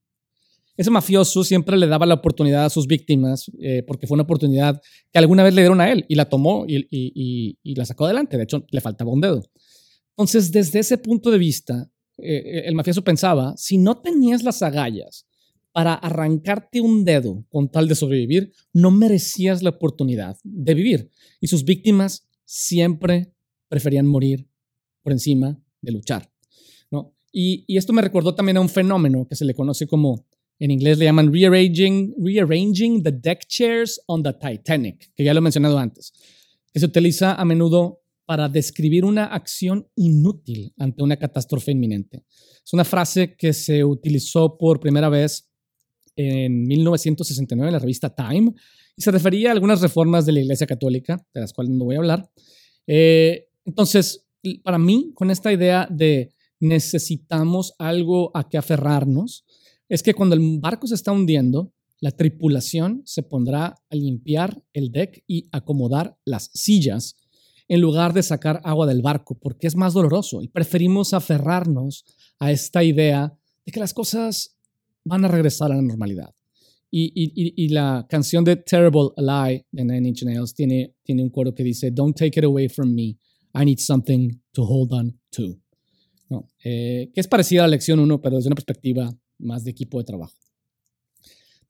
Ese 0.76 0.90
mafioso 0.90 1.44
siempre 1.44 1.76
le 1.76 1.86
daba 1.86 2.04
la 2.04 2.14
oportunidad 2.14 2.64
a 2.64 2.70
sus 2.70 2.88
víctimas 2.88 3.48
eh, 3.60 3.84
porque 3.86 4.08
fue 4.08 4.16
una 4.16 4.24
oportunidad 4.24 4.80
que 5.12 5.18
alguna 5.20 5.44
vez 5.44 5.54
le 5.54 5.62
dieron 5.62 5.80
a 5.80 5.90
él 5.92 6.04
y 6.08 6.16
la 6.16 6.28
tomó 6.28 6.64
y, 6.66 6.86
y 7.62 7.74
la 7.76 7.84
sacó 7.84 8.06
adelante. 8.06 8.36
De 8.36 8.42
hecho, 8.42 8.64
le 8.68 8.80
faltaba 8.80 9.12
un 9.12 9.20
dedo. 9.20 9.42
Entonces, 10.16 10.50
desde 10.50 10.80
ese 10.80 10.98
punto 10.98 11.30
de 11.30 11.38
vista, 11.38 11.88
eh, 12.18 12.62
el 12.66 12.74
mafioso 12.74 13.02
pensaba, 13.02 13.54
si 13.56 13.78
no 13.78 14.00
tenías 14.00 14.42
las 14.42 14.62
agallas 14.62 15.26
para 15.72 15.94
arrancarte 15.94 16.80
un 16.80 17.04
dedo 17.04 17.44
con 17.48 17.68
tal 17.68 17.88
de 17.88 17.96
sobrevivir, 17.96 18.52
no 18.72 18.92
merecías 18.92 19.62
la 19.62 19.70
oportunidad 19.70 20.36
de 20.44 20.74
vivir. 20.74 21.10
Y 21.40 21.48
sus 21.48 21.64
víctimas 21.64 22.28
siempre 22.44 23.32
preferían 23.68 24.06
morir 24.06 24.48
por 25.02 25.12
encima 25.12 25.60
de 25.80 25.92
luchar. 25.92 26.30
¿no? 26.92 27.16
Y, 27.32 27.64
esto 27.76 27.92
me 27.92 28.02
recordó 28.02 28.36
también 28.36 28.56
a 28.56 28.60
un 28.60 28.68
fenómeno 28.68 29.26
que 29.28 29.34
se 29.34 29.44
le 29.44 29.54
conoce 29.54 29.88
como, 29.88 30.26
en 30.60 30.70
inglés 30.70 30.98
le 30.98 31.06
llaman 31.06 31.32
rearranging, 31.32 32.14
rearranging 32.18 33.02
the 33.02 33.10
deck 33.10 33.44
chairs 33.48 34.00
on 34.06 34.22
the 34.22 34.32
Titanic, 34.32 35.12
que 35.16 35.24
ya 35.24 35.34
lo 35.34 35.38
he 35.38 35.42
mencionado 35.42 35.76
antes, 35.76 36.12
que 36.72 36.78
se 36.78 36.86
utiliza 36.86 37.34
a 37.34 37.44
menudo 37.44 38.03
para 38.26 38.48
describir 38.48 39.04
una 39.04 39.26
acción 39.26 39.88
inútil 39.96 40.72
ante 40.78 41.02
una 41.02 41.16
catástrofe 41.16 41.72
inminente. 41.72 42.24
Es 42.64 42.72
una 42.72 42.84
frase 42.84 43.36
que 43.36 43.52
se 43.52 43.84
utilizó 43.84 44.56
por 44.56 44.80
primera 44.80 45.08
vez 45.08 45.50
en 46.16 46.66
1969 46.66 47.68
en 47.68 47.72
la 47.72 47.78
revista 47.78 48.14
Time 48.14 48.52
y 48.96 49.02
se 49.02 49.10
refería 49.10 49.50
a 49.50 49.52
algunas 49.52 49.80
reformas 49.80 50.24
de 50.26 50.32
la 50.32 50.40
Iglesia 50.40 50.66
Católica, 50.66 51.24
de 51.34 51.40
las 51.40 51.52
cuales 51.52 51.72
no 51.72 51.84
voy 51.84 51.96
a 51.96 51.98
hablar. 51.98 52.30
Eh, 52.86 53.48
entonces, 53.64 54.26
para 54.62 54.78
mí, 54.78 55.12
con 55.14 55.30
esta 55.30 55.52
idea 55.52 55.88
de 55.90 56.32
necesitamos 56.60 57.74
algo 57.78 58.30
a 58.34 58.48
que 58.48 58.56
aferrarnos, 58.56 59.44
es 59.88 60.02
que 60.02 60.14
cuando 60.14 60.34
el 60.34 60.58
barco 60.60 60.86
se 60.86 60.94
está 60.94 61.12
hundiendo, 61.12 61.72
la 62.00 62.10
tripulación 62.10 63.02
se 63.04 63.22
pondrá 63.22 63.74
a 63.88 63.94
limpiar 63.96 64.62
el 64.72 64.90
deck 64.92 65.24
y 65.26 65.48
acomodar 65.52 66.16
las 66.24 66.50
sillas 66.52 67.16
en 67.68 67.80
lugar 67.80 68.12
de 68.12 68.22
sacar 68.22 68.60
agua 68.64 68.86
del 68.86 69.02
barco, 69.02 69.38
porque 69.38 69.66
es 69.66 69.76
más 69.76 69.94
doloroso 69.94 70.42
y 70.42 70.48
preferimos 70.48 71.14
aferrarnos 71.14 72.04
a 72.38 72.52
esta 72.52 72.84
idea 72.84 73.36
de 73.64 73.72
que 73.72 73.80
las 73.80 73.94
cosas 73.94 74.56
van 75.04 75.24
a 75.24 75.28
regresar 75.28 75.72
a 75.72 75.76
la 75.76 75.82
normalidad. 75.82 76.34
Y, 76.96 77.68
la 77.70 78.06
canción 78.08 78.44
de 78.44 78.54
Terrible 78.54 79.10
Lie 79.16 79.66
de 79.72 79.84
Nine 79.84 80.08
Inch 80.08 80.22
Nails 80.22 80.54
tiene, 80.54 80.94
tiene 81.02 81.24
un 81.24 81.30
coro 81.30 81.52
que 81.52 81.64
dice, 81.64 81.90
Don't 81.90 82.16
take 82.16 82.38
it 82.38 82.44
away 82.44 82.68
from 82.68 82.94
me, 82.94 83.16
I 83.52 83.64
need 83.64 83.78
something 83.78 84.30
to 84.52 84.62
hold 84.62 84.92
on 84.92 85.18
to. 85.30 85.58
Eh, 86.62 87.10
que 87.12 87.20
es 87.20 87.26
parecida 87.26 87.62
a 87.62 87.66
la 87.66 87.72
lección 87.72 87.98
1, 87.98 88.20
pero 88.20 88.36
desde 88.36 88.48
una 88.48 88.54
perspectiva 88.54 89.12
más 89.38 89.64
de 89.64 89.72
equipo 89.72 89.98
de 89.98 90.04
trabajo. 90.04 90.43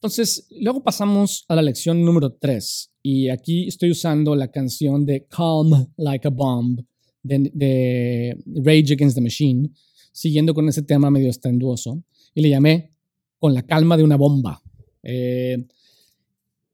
Entonces, 0.05 0.47
luego 0.61 0.83
pasamos 0.83 1.47
a 1.49 1.55
la 1.55 1.63
lección 1.63 2.05
número 2.05 2.31
3. 2.35 2.93
Y 3.05 3.31
aquí 3.31 3.67
estoy 3.67 3.91
usando 3.91 4.37
la 4.37 4.51
canción 4.51 5.07
de 5.07 5.25
Calm 5.25 5.95
Like 5.97 6.29
a 6.29 6.31
Bomb 6.31 6.85
de, 7.23 8.37
Rage 8.45 8.93
Against 8.93 9.17
the 9.17 9.23
Machine, 9.23 9.71
siguiendo 10.13 10.53
con 10.53 10.69
ese 10.69 10.83
tema 10.83 11.11
medio 11.11 11.31
estrenduoso. 11.31 12.05
Y 12.35 12.43
le 12.43 12.51
llamé 12.51 12.91
Con 13.39 13.55
la 13.55 13.63
calma 13.63 13.97
de 13.97 14.05
una 14.05 14.17
bomba. 14.17 14.61
Eh, 15.03 15.67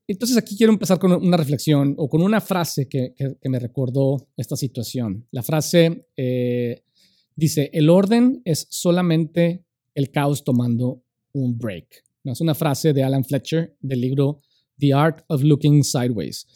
entonces 0.09 0.37
aquí 0.37 0.57
quiero 0.57 0.73
empezar 0.73 0.99
con 0.99 1.13
una 1.13 1.37
reflexión 1.37 1.95
o 1.99 2.09
con 2.09 2.23
una 2.23 2.41
frase 2.41 2.89
que, 2.89 3.15
me 3.45 3.61
recordó 3.61 4.27
esta 4.37 4.57
situación. 4.57 5.25
La 5.31 5.45
frase 5.45 6.09
eh, 6.17 6.83
dice, 7.37 7.71
el 7.73 7.91
orden 7.91 8.43
es 8.45 8.67
solamente 8.71 9.63
el 9.95 10.11
caos 10.11 10.43
tomando 10.43 11.05
un 11.33 11.57
break. 11.57 12.10
No, 12.23 12.33
es 12.33 12.41
una 12.41 12.55
frase 12.55 12.93
de 12.93 13.03
Alan 13.03 13.25
Fletcher 13.25 13.77
del 13.81 14.01
libro 14.01 14.43
The 14.79 14.93
Art 14.93 15.25
of 15.29 15.43
Looking 15.43 15.85
Sideways. 15.85 16.47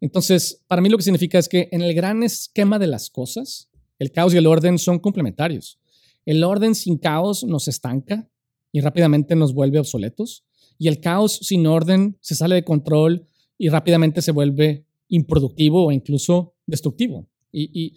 Entonces, 0.00 0.64
para 0.66 0.80
mí 0.80 0.88
lo 0.88 0.96
que 0.96 1.02
significa 1.02 1.38
es 1.38 1.48
que 1.48 1.68
en 1.72 1.82
el 1.82 1.94
gran 1.94 2.22
esquema 2.22 2.78
de 2.78 2.86
las 2.86 3.10
cosas, 3.10 3.68
el 3.98 4.12
caos 4.12 4.32
y 4.32 4.38
el 4.38 4.46
orden 4.46 4.78
son 4.78 4.98
complementarios. 4.98 5.78
El 6.24 6.42
orden 6.42 6.74
sin 6.74 6.96
caos 6.96 7.44
nos 7.44 7.68
estanca 7.68 8.30
y 8.72 8.80
rápidamente 8.80 9.36
nos 9.36 9.52
vuelve 9.52 9.78
obsoletos. 9.78 10.44
Y 10.78 10.88
el 10.88 11.00
caos 11.00 11.38
sin 11.42 11.66
orden 11.66 12.16
se 12.20 12.34
sale 12.34 12.54
de 12.54 12.64
control 12.64 13.26
y 13.58 13.68
rápidamente 13.68 14.22
se 14.22 14.32
vuelve 14.32 14.86
improductivo 15.08 15.86
o 15.86 15.92
incluso 15.92 16.54
destructivo. 16.66 17.28
y 17.52 17.94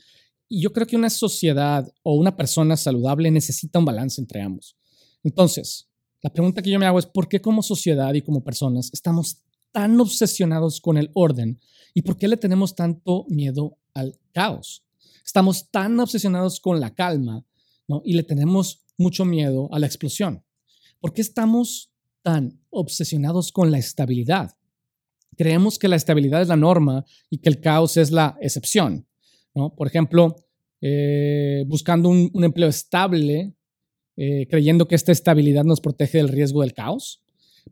yo 0.50 0.72
creo 0.72 0.86
que 0.86 0.96
una 0.96 1.10
sociedad 1.10 1.92
o 2.04 2.14
una 2.14 2.36
persona 2.36 2.78
saludable 2.78 3.32
necesita 3.32 3.80
un 3.80 3.86
balance 3.86 4.22
entre 4.22 4.42
ambos. 4.42 4.78
Entonces, 5.24 5.90
la 6.24 6.32
pregunta 6.32 6.62
que 6.62 6.72
yo 6.72 6.80
me 6.80 6.86
hago 6.86 7.00
es, 7.00 7.06
¿por 7.06 7.28
qué 7.28 7.42
como 7.42 7.62
sociedad 7.62 8.14
y 8.14 8.22
como 8.22 8.46
personas 8.46 8.90
estamos 8.94 9.44
tan 9.74 10.00
obsesionados 10.00 10.80
con 10.80 10.98
el 10.98 11.12
orden 11.14 11.60
y 11.94 12.02
por 12.02 12.18
qué 12.18 12.30
le 12.30 12.38
tenemos 12.38 12.76
tanto 12.76 13.26
miedo 13.28 13.78
al 13.94 14.18
caos? 14.32 14.86
Estamos 15.26 15.70
tan 15.70 16.00
obsesionados 16.00 16.62
con 16.62 16.80
la 16.80 16.96
calma 16.96 17.46
y 18.06 18.14
le 18.14 18.24
tenemos 18.24 18.86
mucho 18.98 19.26
miedo 19.26 19.68
a 19.74 19.80
la 19.80 19.86
explosión. 19.86 20.46
¿Por 21.02 21.14
qué 21.14 21.22
estamos 21.22 21.92
tan 22.22 22.58
obsesionados 22.70 23.52
con 23.52 23.70
la 23.70 23.78
estabilidad? 23.78 24.56
Creemos 25.36 25.78
que 25.78 25.90
la 25.90 25.98
estabilidad 25.98 26.42
es 26.42 26.48
la 26.48 26.56
norma 26.56 27.04
y 27.30 27.40
que 27.40 27.50
el 27.50 27.60
caos 27.60 27.98
es 27.98 28.12
la 28.12 28.38
excepción. 28.40 29.06
Por 29.52 29.88
ejemplo, 29.88 30.38
eh, 30.80 31.66
buscando 31.68 32.08
un 32.08 32.44
empleo 32.44 32.70
estable 32.70 33.54
eh, 34.16 34.48
creyendo 34.50 34.88
que 34.88 34.96
esta 34.96 35.12
estabilidad 35.12 35.64
nos 35.64 35.82
protege 35.82 36.20
del 36.20 36.30
riesgo 36.30 36.62
del 36.62 36.74
caos, 36.74 37.22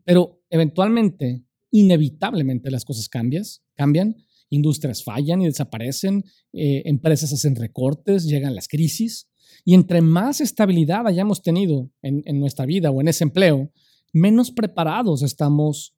pero 0.04 0.42
eventualmente, 0.50 1.44
inevitablemente 1.70 2.70
las 2.70 2.84
cosas 2.84 3.08
cambias, 3.08 3.62
cambian, 3.74 4.16
industrias 4.50 5.04
fallan 5.04 5.40
y 5.42 5.46
desaparecen, 5.46 6.24
eh, 6.52 6.82
empresas 6.84 7.32
hacen 7.32 7.56
recortes, 7.56 8.24
llegan 8.24 8.54
las 8.54 8.68
crisis, 8.68 9.28
y 9.64 9.74
entre 9.74 10.00
más 10.00 10.40
estabilidad 10.40 11.06
hayamos 11.06 11.42
tenido 11.42 11.90
en, 12.02 12.40
nuestra 12.40 12.66
vida 12.66 12.90
o 12.90 13.00
en 13.00 13.08
ese 13.08 13.24
empleo, 13.24 13.70
menos 14.12 14.50
preparados 14.50 15.22
estamos 15.22 15.94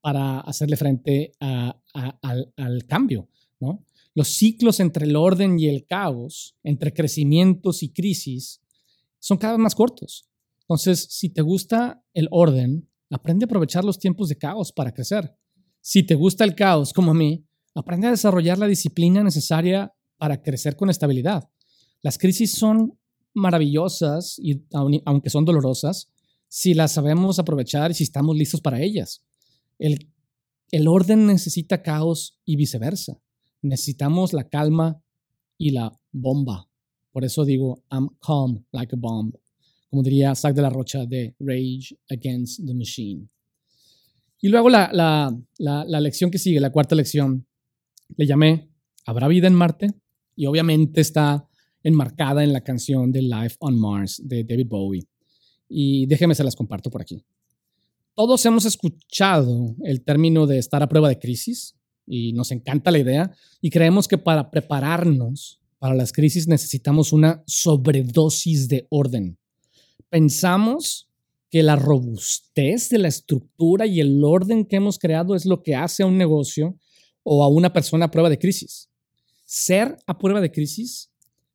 para 0.00 0.40
hacerle 0.40 0.76
frente 0.76 1.32
al, 1.40 2.84
cambio. 2.86 3.28
Los 4.14 4.28
ciclos 4.28 4.78
entre 4.80 5.06
el 5.06 5.16
orden 5.16 5.58
y 5.58 5.66
el 5.66 5.86
caos, 5.86 6.56
entre 6.62 6.92
crecimientos 6.92 7.82
y 7.82 7.88
crisis, 7.88 8.60
son 9.24 9.38
cada 9.38 9.54
vez 9.54 9.62
más 9.62 9.74
cortos. 9.74 10.28
Entonces, 10.60 11.06
si 11.08 11.30
te 11.30 11.40
gusta 11.40 12.04
el 12.12 12.28
orden, 12.30 12.90
aprende 13.10 13.44
a 13.44 13.46
aprovechar 13.46 13.82
los 13.82 13.98
tiempos 13.98 14.28
de 14.28 14.36
caos 14.36 14.70
para 14.70 14.92
crecer. 14.92 15.34
Si 15.80 16.02
te 16.02 16.14
gusta 16.14 16.44
el 16.44 16.54
caos, 16.54 16.92
como 16.92 17.12
a 17.12 17.14
mí, 17.14 17.42
aprende 17.74 18.06
a 18.06 18.10
desarrollar 18.10 18.58
la 18.58 18.66
disciplina 18.66 19.24
necesaria 19.24 19.94
para 20.18 20.42
crecer 20.42 20.76
con 20.76 20.90
estabilidad. 20.90 21.48
Las 22.02 22.18
crisis 22.18 22.52
son 22.52 22.98
maravillosas, 23.32 24.38
y, 24.38 24.66
aunque 25.06 25.30
son 25.30 25.46
dolorosas, 25.46 26.12
si 26.48 26.74
las 26.74 26.92
sabemos 26.92 27.38
aprovechar 27.38 27.92
y 27.92 27.94
si 27.94 28.04
estamos 28.04 28.36
listos 28.36 28.60
para 28.60 28.82
ellas. 28.82 29.24
El, 29.78 30.12
el 30.70 30.86
orden 30.86 31.26
necesita 31.26 31.82
caos 31.82 32.38
y 32.44 32.56
viceversa. 32.56 33.18
Necesitamos 33.62 34.34
la 34.34 34.50
calma 34.50 35.02
y 35.56 35.70
la 35.70 35.98
bomba. 36.12 36.68
Por 37.14 37.24
eso 37.24 37.44
digo, 37.44 37.84
I'm 37.92 38.08
calm 38.20 38.66
like 38.72 38.92
a 38.92 38.98
bomb. 38.98 39.32
Como 39.88 40.02
diría 40.02 40.34
Zack 40.34 40.56
de 40.56 40.62
la 40.62 40.70
Rocha 40.70 41.06
de 41.06 41.36
Rage 41.38 41.96
Against 42.10 42.66
the 42.66 42.74
Machine. 42.74 43.28
Y 44.40 44.48
luego 44.48 44.68
la, 44.68 44.90
la, 44.92 45.32
la, 45.58 45.84
la 45.84 46.00
lección 46.00 46.32
que 46.32 46.38
sigue, 46.38 46.58
la 46.58 46.72
cuarta 46.72 46.96
lección, 46.96 47.46
le 48.16 48.26
llamé 48.26 48.68
¿Habrá 49.06 49.28
vida 49.28 49.46
en 49.46 49.54
Marte? 49.54 49.90
Y 50.34 50.46
obviamente 50.46 51.00
está 51.00 51.48
enmarcada 51.84 52.42
en 52.42 52.52
la 52.52 52.62
canción 52.62 53.12
de 53.12 53.22
Life 53.22 53.56
on 53.60 53.78
Mars 53.78 54.20
de 54.24 54.42
David 54.42 54.66
Bowie. 54.66 55.06
Y 55.68 56.06
déjenme 56.06 56.34
se 56.34 56.42
las 56.42 56.56
comparto 56.56 56.90
por 56.90 57.02
aquí. 57.02 57.24
Todos 58.14 58.44
hemos 58.46 58.64
escuchado 58.64 59.76
el 59.84 60.02
término 60.02 60.46
de 60.46 60.58
estar 60.58 60.82
a 60.82 60.88
prueba 60.88 61.08
de 61.08 61.18
crisis 61.20 61.76
y 62.06 62.32
nos 62.32 62.50
encanta 62.50 62.90
la 62.90 62.98
idea 62.98 63.30
y 63.60 63.70
creemos 63.70 64.08
que 64.08 64.18
para 64.18 64.50
prepararnos 64.50 65.60
para 65.84 65.96
las 65.96 66.12
crisis 66.12 66.48
necesitamos 66.48 67.12
una 67.12 67.44
sobredosis 67.46 68.68
de 68.68 68.86
orden. 68.88 69.36
Pensamos 70.08 71.10
que 71.50 71.62
la 71.62 71.76
robustez 71.76 72.88
de 72.88 72.96
la 72.96 73.08
estructura 73.08 73.84
y 73.84 74.00
el 74.00 74.24
orden 74.24 74.64
que 74.64 74.76
hemos 74.76 74.98
creado 74.98 75.34
es 75.34 75.44
lo 75.44 75.62
que 75.62 75.74
hace 75.74 76.02
a 76.02 76.06
un 76.06 76.16
negocio 76.16 76.78
o 77.22 77.44
a 77.44 77.48
una 77.48 77.74
persona 77.74 78.06
a 78.06 78.10
prueba 78.10 78.30
de 78.30 78.38
crisis. 78.38 78.88
Ser 79.44 79.98
a 80.06 80.16
prueba 80.16 80.40
de 80.40 80.50
crisis 80.50 81.10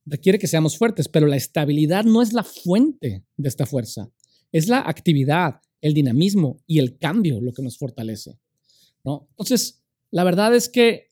requiere 0.05 0.37
que 0.37 0.45
seamos 0.45 0.77
fuertes, 0.77 1.07
pero 1.07 1.25
la 1.25 1.35
estabilidad 1.35 2.03
no 2.03 2.21
es 2.21 2.31
la 2.31 2.43
fuente 2.43 3.25
de 3.35 3.49
esta 3.49 3.65
fuerza. 3.65 4.11
Es 4.51 4.67
la 4.67 4.81
actividad, 4.81 5.59
el 5.81 5.95
dinamismo 5.95 6.61
y 6.67 6.77
el 6.77 6.99
cambio 6.99 7.41
lo 7.41 7.51
que 7.51 7.63
nos 7.63 7.79
fortalece. 7.79 8.37
¿no? 9.03 9.27
Entonces, 9.31 9.81
la 10.11 10.23
verdad 10.23 10.53
es 10.53 10.69
que 10.69 11.08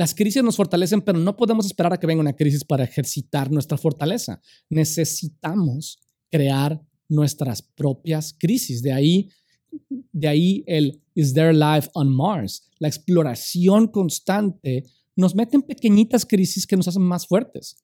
las 0.00 0.14
crisis 0.14 0.42
nos 0.42 0.56
fortalecen, 0.56 1.02
pero 1.02 1.18
no 1.18 1.36
podemos 1.36 1.66
esperar 1.66 1.92
a 1.92 2.00
que 2.00 2.06
venga 2.06 2.22
una 2.22 2.32
crisis 2.34 2.64
para 2.64 2.84
ejercitar 2.84 3.50
nuestra 3.50 3.76
fortaleza. 3.76 4.40
Necesitamos 4.70 6.00
crear 6.30 6.80
nuestras 7.06 7.60
propias 7.60 8.32
crisis. 8.32 8.80
De 8.80 8.94
ahí, 8.94 9.28
de 9.90 10.26
ahí 10.26 10.64
el 10.66 11.02
Is 11.14 11.34
there 11.34 11.52
life 11.52 11.90
on 11.92 12.08
Mars? 12.16 12.62
La 12.78 12.88
exploración 12.88 13.88
constante 13.88 14.84
nos 15.16 15.34
mete 15.34 15.56
en 15.56 15.62
pequeñitas 15.64 16.24
crisis 16.24 16.66
que 16.66 16.78
nos 16.78 16.88
hacen 16.88 17.02
más 17.02 17.26
fuertes. 17.26 17.76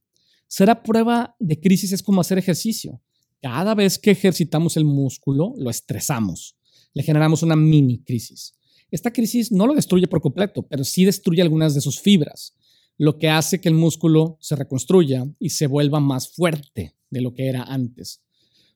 Ser 0.48 0.70
a 0.70 0.82
prueba 0.82 1.36
de 1.38 1.60
crisis 1.60 1.92
es 1.92 2.02
como 2.02 2.22
hacer 2.22 2.38
ejercicio. 2.38 3.02
Cada 3.42 3.74
vez 3.74 3.98
que 3.98 4.12
ejercitamos 4.12 4.78
el 4.78 4.86
músculo, 4.86 5.52
lo 5.58 5.68
estresamos. 5.68 6.56
Le 6.94 7.02
generamos 7.02 7.42
una 7.42 7.56
mini 7.56 8.02
crisis. 8.02 8.54
Esta 8.96 9.12
crisis 9.12 9.52
no 9.52 9.66
lo 9.66 9.74
destruye 9.74 10.06
por 10.06 10.22
completo, 10.22 10.62
pero 10.62 10.82
sí 10.82 11.04
destruye 11.04 11.42
algunas 11.42 11.74
de 11.74 11.82
sus 11.82 12.00
fibras, 12.00 12.54
lo 12.96 13.18
que 13.18 13.28
hace 13.28 13.60
que 13.60 13.68
el 13.68 13.74
músculo 13.74 14.38
se 14.40 14.56
reconstruya 14.56 15.26
y 15.38 15.50
se 15.50 15.66
vuelva 15.66 16.00
más 16.00 16.30
fuerte 16.30 16.96
de 17.10 17.20
lo 17.20 17.34
que 17.34 17.46
era 17.46 17.62
antes. 17.64 18.22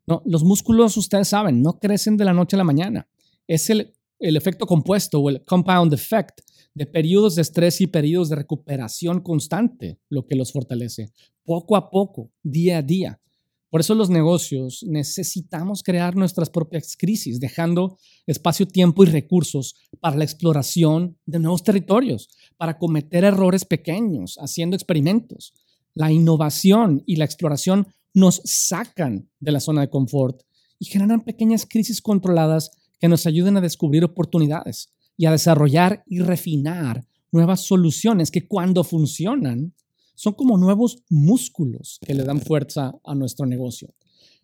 No, 0.06 0.20
los 0.26 0.44
músculos, 0.44 0.98
ustedes 0.98 1.28
saben, 1.28 1.62
no 1.62 1.78
crecen 1.78 2.18
de 2.18 2.26
la 2.26 2.34
noche 2.34 2.54
a 2.54 2.58
la 2.58 2.64
mañana. 2.64 3.08
Es 3.46 3.70
el, 3.70 3.94
el 4.18 4.36
efecto 4.36 4.66
compuesto 4.66 5.20
o 5.20 5.30
el 5.30 5.42
compound 5.42 5.94
effect 5.94 6.42
de 6.74 6.84
periodos 6.84 7.36
de 7.36 7.40
estrés 7.40 7.80
y 7.80 7.86
periodos 7.86 8.28
de 8.28 8.36
recuperación 8.36 9.22
constante 9.22 10.00
lo 10.10 10.26
que 10.26 10.36
los 10.36 10.52
fortalece, 10.52 11.14
poco 11.44 11.76
a 11.76 11.88
poco, 11.88 12.30
día 12.42 12.76
a 12.76 12.82
día. 12.82 13.22
Por 13.70 13.80
eso 13.80 13.94
los 13.94 14.10
negocios 14.10 14.84
necesitamos 14.86 15.84
crear 15.84 16.16
nuestras 16.16 16.50
propias 16.50 16.96
crisis, 16.98 17.38
dejando 17.38 17.98
espacio, 18.26 18.66
tiempo 18.66 19.04
y 19.04 19.06
recursos 19.06 19.76
para 20.00 20.16
la 20.16 20.24
exploración 20.24 21.16
de 21.24 21.38
nuevos 21.38 21.62
territorios, 21.62 22.28
para 22.56 22.78
cometer 22.78 23.22
errores 23.22 23.64
pequeños, 23.64 24.36
haciendo 24.40 24.74
experimentos. 24.74 25.54
La 25.94 26.10
innovación 26.10 27.04
y 27.06 27.16
la 27.16 27.24
exploración 27.24 27.86
nos 28.12 28.42
sacan 28.44 29.30
de 29.38 29.52
la 29.52 29.60
zona 29.60 29.82
de 29.82 29.90
confort 29.90 30.42
y 30.80 30.86
generan 30.86 31.20
pequeñas 31.20 31.64
crisis 31.64 32.02
controladas 32.02 32.72
que 32.98 33.08
nos 33.08 33.24
ayuden 33.26 33.56
a 33.56 33.60
descubrir 33.60 34.02
oportunidades 34.02 34.92
y 35.16 35.26
a 35.26 35.30
desarrollar 35.30 36.02
y 36.06 36.20
refinar 36.20 37.06
nuevas 37.30 37.60
soluciones 37.60 38.32
que 38.32 38.48
cuando 38.48 38.82
funcionan 38.82 39.74
son 40.20 40.34
como 40.34 40.58
nuevos 40.58 41.02
músculos 41.08 41.98
que 42.04 42.12
le 42.12 42.24
dan 42.24 42.42
fuerza 42.42 42.92
a 43.04 43.14
nuestro 43.14 43.46
negocio. 43.46 43.94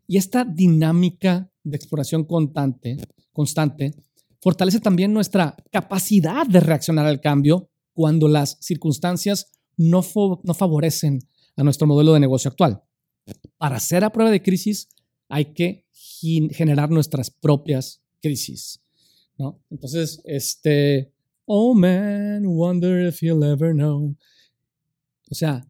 Y 0.06 0.16
esta 0.16 0.42
dinámica 0.42 1.50
de 1.64 1.76
exploración 1.76 2.24
constante, 2.24 2.96
constante 3.30 3.94
fortalece 4.40 4.80
también 4.80 5.12
nuestra 5.12 5.54
capacidad 5.70 6.46
de 6.46 6.60
reaccionar 6.60 7.04
al 7.04 7.20
cambio 7.20 7.68
cuando 7.92 8.26
las 8.26 8.56
circunstancias 8.62 9.52
no, 9.76 10.02
no 10.44 10.54
favorecen 10.54 11.18
a 11.56 11.62
nuestro 11.62 11.86
modelo 11.86 12.14
de 12.14 12.20
negocio 12.20 12.48
actual. 12.48 12.82
Para 13.58 13.76
hacer 13.76 14.02
a 14.02 14.10
prueba 14.10 14.30
de 14.30 14.42
crisis 14.42 14.88
hay 15.28 15.52
que 15.52 15.84
generar 16.52 16.88
nuestras 16.88 17.30
propias 17.30 18.00
crisis. 18.22 18.80
¿no? 19.36 19.60
Entonces, 19.68 20.22
este, 20.24 21.12
oh 21.44 21.74
man, 21.74 22.46
wonder 22.46 23.06
if 23.06 23.20
you'll 23.20 23.44
ever 23.44 23.74
know. 23.74 24.16
O 25.30 25.34
sea, 25.34 25.66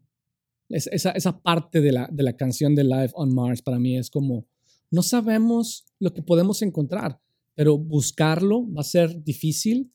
esa, 0.69 1.11
esa 1.11 1.41
parte 1.41 1.81
de 1.81 1.91
la, 1.91 2.09
de 2.11 2.23
la 2.23 2.35
canción 2.35 2.75
de 2.75 2.83
Life 2.83 3.13
on 3.13 3.33
Mars 3.33 3.61
para 3.61 3.79
mí 3.79 3.97
es 3.97 4.09
como, 4.09 4.47
no 4.91 5.01
sabemos 5.01 5.85
lo 5.99 6.13
que 6.13 6.21
podemos 6.21 6.61
encontrar, 6.61 7.19
pero 7.55 7.77
buscarlo 7.77 8.71
va 8.71 8.81
a 8.81 8.85
ser 8.85 9.23
difícil 9.23 9.91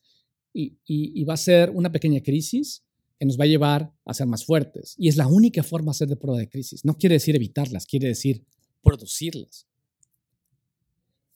y, 0.55 0.79
y, 0.85 1.25
va 1.25 1.35
a 1.35 1.39
ser 1.39 1.71
una 1.71 1.91
pequeña 1.91 2.21
crisis 2.21 2.85
que 3.19 3.25
nos 3.25 3.39
va 3.39 3.45
a 3.45 3.49
llevar 3.49 3.95
a 4.05 4.13
ser 4.13 4.27
más 4.27 4.45
fuertes. 4.45 4.95
Y 4.99 5.09
es 5.09 5.17
la 5.17 5.27
única 5.27 5.63
forma 5.63 5.87
de 5.87 5.91
hacer 5.93 6.09
de 6.09 6.17
prueba 6.17 6.39
de 6.39 6.49
crisis. 6.49 6.85
No 6.85 6.99
quiere 6.99 7.15
decir 7.15 7.35
evitarlas, 7.35 7.87
quiere 7.87 8.09
decir 8.09 8.45
producirlas. 8.83 9.67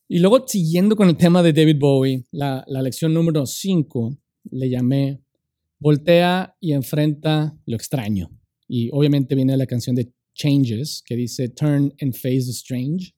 Y 0.08 0.18
luego, 0.18 0.46
siguiendo 0.46 0.96
con 0.96 1.08
el 1.08 1.16
tema 1.16 1.42
de 1.42 1.52
David 1.54 1.78
Bowie, 1.78 2.24
la, 2.30 2.62
la 2.66 2.82
lección 2.82 3.14
número 3.14 3.46
5 3.46 4.18
le 4.50 4.68
llamé 4.68 5.22
Voltea 5.86 6.52
y 6.58 6.72
enfrenta 6.72 7.56
lo 7.64 7.76
extraño. 7.76 8.28
Y 8.66 8.90
obviamente 8.90 9.36
viene 9.36 9.56
la 9.56 9.68
canción 9.68 9.94
de 9.94 10.12
Changes, 10.34 11.00
que 11.06 11.14
dice 11.14 11.48
Turn 11.50 11.94
and 12.00 12.12
Face 12.12 12.46
the 12.46 12.50
Strange. 12.50 13.14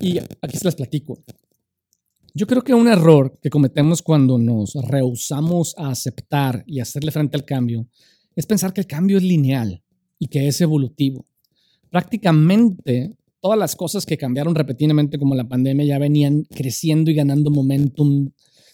Y, 0.00 0.18
aquí 0.18 0.58
se 0.58 0.64
las 0.64 0.76
platico. 0.76 1.24
Yo 2.34 2.46
creo 2.46 2.62
que 2.62 2.72
un 2.72 2.86
error 2.86 3.36
que 3.42 3.50
cometemos 3.50 4.00
cuando 4.00 4.38
nos 4.38 4.74
rehusamos 4.74 5.74
a 5.76 5.90
aceptar 5.90 6.62
y 6.68 6.78
hacerle 6.78 7.10
frente 7.10 7.36
al 7.36 7.44
cambio 7.44 7.88
es 8.36 8.46
pensar 8.46 8.72
que 8.72 8.82
el 8.82 8.86
cambio 8.86 9.16
es 9.16 9.24
lineal 9.24 9.82
y 10.20 10.28
que 10.28 10.46
es 10.46 10.60
evolutivo. 10.60 11.26
Prácticamente 11.90 13.16
todas 13.40 13.58
las 13.58 13.74
cosas 13.74 14.06
que 14.06 14.16
cambiaron 14.16 14.54
repetidamente 14.54 15.18
como 15.18 15.34
la 15.34 15.48
pandemia 15.48 15.84
ya 15.84 15.98
venían 15.98 16.44
creciendo 16.44 17.10
y 17.10 17.14
ganando 17.14 17.50
momentum 17.50 18.30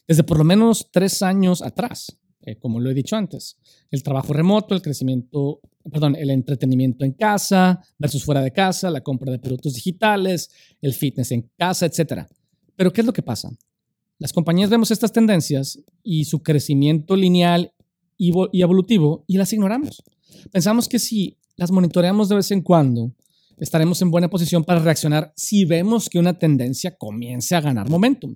desde 0.07 0.24
por 0.24 0.37
lo 0.37 0.44
menos 0.44 0.90
tres 0.92 1.22
años 1.22 1.62
atrás, 1.62 2.18
eh, 2.42 2.57
como 2.57 2.81
lo 2.81 2.90
he 2.90 2.94
dicho 2.94 3.16
antes. 3.16 3.59
El 3.90 4.02
trabajo 4.02 4.33
remoto, 4.33 4.74
el 4.74 4.83
crecimiento, 4.83 5.61
perdón, 5.90 6.16
el 6.16 6.31
entretenimiento 6.31 7.05
en 7.05 7.12
casa 7.12 7.81
versus 7.98 8.24
fuera 8.24 8.40
de 8.40 8.52
casa, 8.52 8.90
la 8.90 9.00
compra 9.00 9.33
de 9.33 9.38
productos 9.38 9.74
digitales, 9.74 10.50
el 10.81 10.94
fitness 10.94 11.33
en 11.33 11.50
casa, 11.57 11.87
etc. 11.87 12.26
Pero 12.76 12.92
¿qué 12.92 13.00
es 13.02 13.07
lo 13.07 13.12
que 13.12 13.22
pasa? 13.22 13.50
Las 14.18 14.33
compañías 14.33 14.70
vemos 14.70 14.90
estas 14.90 15.12
tendencias 15.12 15.81
y 16.02 16.24
su 16.24 16.42
crecimiento 16.42 17.16
lineal 17.16 17.72
y 18.18 18.62
evolutivo 18.62 19.24
y 19.26 19.37
las 19.37 19.52
ignoramos. 19.52 20.02
Pensamos 20.52 20.88
que 20.88 20.98
si 20.98 21.38
las 21.57 21.70
monitoreamos 21.70 22.28
de 22.28 22.37
vez 22.37 22.50
en 22.50 22.62
cuando, 22.62 23.12
estaremos 23.59 24.00
en 24.02 24.11
buena 24.11 24.28
posición 24.28 24.64
para 24.64 24.81
reaccionar 24.81 25.33
si 25.37 25.64
vemos 25.64 26.09
que 26.09 26.18
una 26.18 26.38
tendencia 26.38 26.96
comience 26.96 27.55
a 27.55 27.61
ganar 27.61 27.88
momentum. 27.88 28.35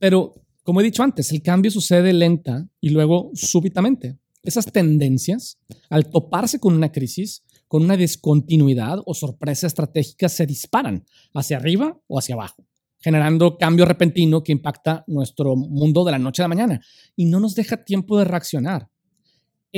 Pero, 0.00 0.34
como 0.66 0.80
he 0.80 0.84
dicho 0.84 1.02
antes, 1.02 1.32
el 1.32 1.42
cambio 1.42 1.70
sucede 1.70 2.12
lenta 2.12 2.68
y 2.80 2.90
luego 2.90 3.30
súbitamente. 3.32 4.18
Esas 4.42 4.66
tendencias, 4.66 5.58
al 5.88 6.10
toparse 6.10 6.60
con 6.60 6.74
una 6.74 6.92
crisis, 6.92 7.42
con 7.68 7.84
una 7.84 7.96
discontinuidad 7.96 8.98
o 9.06 9.14
sorpresa 9.14 9.66
estratégica, 9.66 10.28
se 10.28 10.46
disparan 10.46 11.06
hacia 11.32 11.56
arriba 11.56 11.98
o 12.06 12.18
hacia 12.18 12.34
abajo, 12.34 12.66
generando 12.98 13.56
cambio 13.56 13.86
repentino 13.86 14.42
que 14.42 14.52
impacta 14.52 15.04
nuestro 15.06 15.56
mundo 15.56 16.04
de 16.04 16.12
la 16.12 16.18
noche 16.18 16.42
a 16.42 16.44
la 16.44 16.54
mañana 16.54 16.80
y 17.16 17.24
no 17.24 17.40
nos 17.40 17.54
deja 17.54 17.84
tiempo 17.84 18.18
de 18.18 18.24
reaccionar 18.24 18.90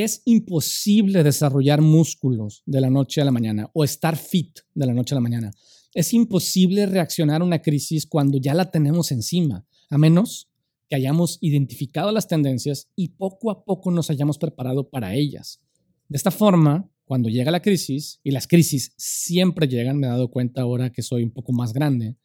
es 0.05 0.23
imposible 0.27 1.25
desarrollar 1.25 1.81
músculos 1.83 2.63
de 2.67 2.81
la 2.81 2.89
noche 2.89 3.21
a 3.21 3.25
la 3.25 3.33
mañana 3.33 3.69
o 3.73 3.83
estar 3.83 4.17
fit 4.17 4.61
de 4.75 4.87
la 4.87 4.95
noche 4.95 5.15
a 5.15 5.17
la 5.17 5.21
mañana. 5.21 5.51
Es 5.93 6.13
imposible 6.13 6.87
reaccionar 6.87 7.41
a 7.41 7.45
una 7.45 7.61
crisis 7.61 8.07
cuando 8.07 8.39
ya 8.39 8.55
la 8.55 8.71
tenemos 8.71 9.11
encima, 9.11 9.67
a 9.91 9.99
menos 9.99 10.48
que 10.89 10.97
hayamos 10.97 11.39
identificado 11.41 12.13
las 12.13 12.29
tendencias 12.29 12.89
y 12.97 13.09
poco 13.09 13.51
a 13.51 13.65
poco 13.65 13.91
nos 13.91 14.11
hayamos 14.11 14.39
preparado 14.39 14.89
para 14.89 15.15
ellas. 15.15 15.61
De 16.09 16.17
esta 16.17 16.31
forma, 16.31 16.91
cuando 17.05 17.29
llega 17.29 17.51
la 17.51 17.63
crisis, 17.63 18.21
y 18.25 18.31
las 18.31 18.47
crisis 18.47 18.93
siempre 18.97 19.69
llegan, 19.69 19.99
me 19.99 20.07
he 20.07 20.11
dado 20.11 20.31
cuenta 20.31 20.63
ahora 20.63 20.91
que 20.91 21.03
soy 21.03 21.23
un 21.23 21.31
poco 21.31 21.53
más 21.53 21.73
grande, 21.73 22.17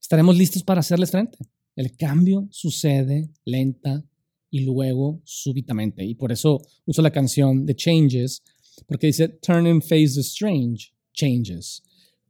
estaremos 0.00 0.36
listos 0.36 0.62
para 0.62 0.80
hacerles 0.80 1.10
frente. 1.10 1.38
El 1.76 1.96
cambio 1.96 2.46
sucede 2.50 3.30
lenta 3.44 4.04
y 4.50 4.60
luego 4.60 5.20
súbitamente. 5.24 6.04
Y 6.04 6.14
por 6.14 6.30
eso 6.30 6.60
uso 6.84 7.02
la 7.02 7.10
canción 7.10 7.66
The 7.66 7.74
Changes, 7.74 8.42
porque 8.86 9.08
dice 9.08 9.28
Turn 9.28 9.66
and 9.66 9.82
face 9.82 10.14
the 10.14 10.20
strange 10.20 10.92
changes. 11.12 11.82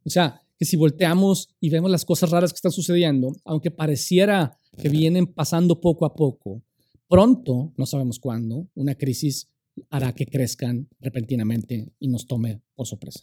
O 0.05 0.11
sea, 0.11 0.41
que 0.59 0.65
si 0.65 0.77
volteamos 0.77 1.49
y 1.61 1.71
vemos 1.71 1.91
las 1.91 2.05
cosas 2.05 2.31
raras 2.31 2.53
que 2.53 2.57
están 2.57 2.73
sucediendo, 2.73 3.33
aunque 3.45 3.71
pareciera 3.71 4.59
que 4.77 4.89
vienen 4.89 5.27
pasando 5.27 5.81
poco 5.81 6.05
a 6.07 6.15
poco, 6.15 6.63
pronto, 7.09 7.73
no 7.77 7.87
sabemos 7.87 8.19
cuándo, 8.19 8.69
una 8.75 8.95
crisis 8.95 9.49
hará 9.91 10.15
que 10.15 10.27
crezcan 10.27 10.89
repentinamente 11.01 11.93
y 11.99 12.09
nos 12.09 12.27
tome 12.27 12.61
por 12.75 12.87
sorpresa. 12.87 13.21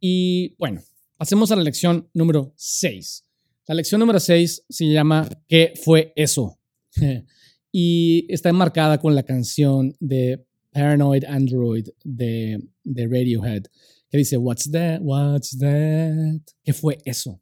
Y 0.00 0.54
bueno, 0.58 0.82
pasemos 1.16 1.50
a 1.50 1.56
la 1.56 1.62
lección 1.62 2.08
número 2.12 2.52
6. 2.56 3.24
La 3.68 3.74
lección 3.74 3.98
número 3.98 4.20
6 4.20 4.64
se 4.68 4.86
llama 4.86 5.28
¿Qué 5.48 5.72
fue 5.82 6.12
eso? 6.16 6.58
y 7.72 8.26
está 8.32 8.50
enmarcada 8.50 8.98
con 8.98 9.14
la 9.14 9.22
canción 9.22 9.96
de 9.98 10.46
Paranoid 10.70 11.24
Android 11.24 11.88
de, 12.04 12.58
de 12.84 13.06
Radiohead, 13.06 13.64
que 14.10 14.18
dice, 14.18 14.36
What's 14.36 14.70
that? 14.70 15.00
What's 15.02 15.58
that? 15.58 16.40
¿Qué 16.64 16.72
fue 16.72 16.98
eso? 17.04 17.40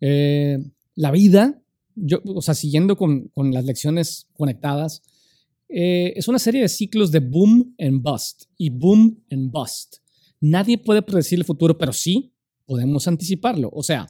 Eh, 0.00 0.58
la 0.94 1.10
vida, 1.10 1.60
yo, 1.94 2.20
o 2.24 2.42
sea, 2.42 2.54
siguiendo 2.54 2.96
con, 2.96 3.28
con 3.28 3.52
las 3.52 3.64
lecciones 3.64 4.26
conectadas, 4.34 5.02
eh, 5.68 6.14
es 6.16 6.28
una 6.28 6.38
serie 6.38 6.62
de 6.62 6.68
ciclos 6.68 7.10
de 7.12 7.20
boom 7.20 7.74
and 7.78 8.02
bust 8.02 8.44
y 8.56 8.70
boom 8.70 9.22
and 9.30 9.50
bust. 9.50 9.96
Nadie 10.40 10.78
puede 10.78 11.02
predecir 11.02 11.38
el 11.38 11.44
futuro, 11.44 11.76
pero 11.76 11.92
sí 11.92 12.32
podemos 12.64 13.06
anticiparlo. 13.06 13.70
O 13.72 13.82
sea, 13.82 14.06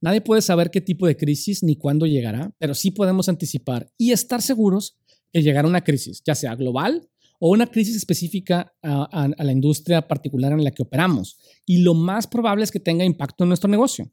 nadie 0.00 0.20
puede 0.20 0.42
saber 0.42 0.70
qué 0.70 0.80
tipo 0.80 1.06
de 1.06 1.16
crisis 1.16 1.62
ni 1.62 1.76
cuándo 1.76 2.06
llegará, 2.06 2.54
pero 2.58 2.74
sí 2.74 2.90
podemos 2.90 3.28
anticipar 3.28 3.92
y 3.96 4.12
estar 4.12 4.42
seguros 4.42 4.96
que 5.32 5.42
llegará 5.42 5.68
una 5.68 5.84
crisis, 5.84 6.22
ya 6.24 6.34
sea 6.34 6.54
global 6.54 7.08
o 7.38 7.50
una 7.50 7.66
crisis 7.66 7.96
específica 7.96 8.74
a, 8.82 9.28
la 9.36 9.52
industria 9.52 10.06
particular 10.06 10.52
en 10.52 10.64
la 10.64 10.70
que 10.70 10.82
operamos. 10.82 11.38
Y 11.64 11.78
lo 11.78 11.94
más 11.94 12.26
probable 12.26 12.64
es 12.64 12.70
que 12.70 12.80
tenga 12.80 13.04
impacto 13.04 13.44
en 13.44 13.48
nuestro 13.48 13.68
negocio. 13.70 14.10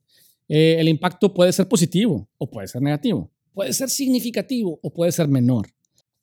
Eh, 0.48 0.78
el 0.80 0.88
impacto 0.88 1.34
puede 1.34 1.54
ser 1.54 1.68
positivo 1.68 2.30
o 2.38 2.50
puede 2.50 2.68
ser 2.68 2.82
negativo. 2.82 3.32
Puede 3.54 3.74
ser 3.74 3.90
significativo 3.90 4.80
o 4.82 4.94
puede 4.94 5.12
ser 5.12 5.28
menor. 5.28 5.68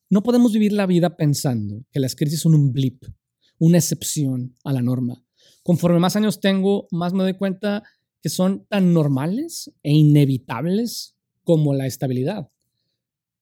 No 0.08 0.22
podemos 0.22 0.52
vivir 0.52 0.72
la 0.72 0.86
vida 0.86 1.16
pensando 1.16 1.84
que 1.92 2.00
las 2.00 2.16
crisis 2.16 2.40
son 2.40 2.54
un 2.54 2.72
blip, 2.72 3.04
una 3.58 3.78
excepción 3.78 4.56
a 4.64 4.72
la 4.72 4.82
norma. 4.82 5.24
Conforme 5.62 6.00
más 6.00 6.16
años 6.16 6.40
tengo, 6.40 6.88
más 6.90 7.12
me 7.12 7.22
doy 7.22 7.34
cuenta 7.34 7.84
que 8.20 8.28
son 8.28 8.66
tan 8.68 8.92
normales 8.92 9.70
e 9.82 9.92
inevitables 9.92 11.16
como 11.44 11.74
la 11.74 11.86
estabilidad. 11.86 12.50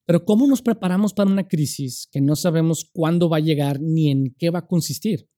Pero 0.08 0.24
¿cómo 0.24 0.46
nos 0.46 0.62
preparamos 0.62 1.12
para 1.12 1.30
una 1.30 1.46
crisis 1.46 2.08
que 2.10 2.22
no 2.22 2.34
sabemos 2.34 2.88
cuándo 2.94 3.28
va 3.28 3.36
a 3.36 3.40
llegar 3.40 3.78
ni 3.78 4.10
en 4.10 4.34
qué 4.38 4.48
va 4.48 4.60
a 4.60 4.66
consistir? 4.66 5.28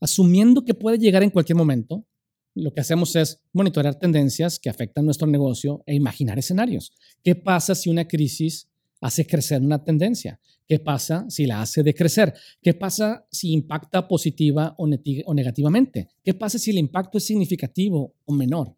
Asumiendo 0.00 0.64
que 0.64 0.72
puede 0.72 0.96
llegar 0.96 1.22
en 1.22 1.28
cualquier 1.28 1.56
momento, 1.56 2.06
lo 2.54 2.72
que 2.72 2.80
hacemos 2.80 3.14
es 3.16 3.42
monitorear 3.52 3.96
tendencias 3.96 4.58
que 4.58 4.70
afectan 4.70 5.04
nuestro 5.04 5.26
negocio 5.26 5.82
e 5.84 5.94
imaginar 5.94 6.38
escenarios. 6.38 6.92
¿Qué 7.22 7.34
pasa 7.34 7.74
si 7.74 7.90
una 7.90 8.08
crisis 8.08 8.70
hace 9.02 9.26
crecer 9.26 9.60
una 9.60 9.84
tendencia? 9.84 10.40
¿Qué 10.66 10.78
pasa 10.78 11.26
si 11.28 11.44
la 11.44 11.60
hace 11.60 11.82
decrecer? 11.82 12.32
¿Qué 12.62 12.72
pasa 12.72 13.26
si 13.30 13.52
impacta 13.52 14.08
positiva 14.08 14.74
o, 14.78 14.86
negativamente? 15.34 16.08
¿Qué 16.24 16.32
pasa 16.32 16.58
si 16.58 16.70
el 16.70 16.78
impacto 16.78 17.18
es 17.18 17.24
significativo 17.24 18.14
o 18.24 18.32
menor? 18.32 18.74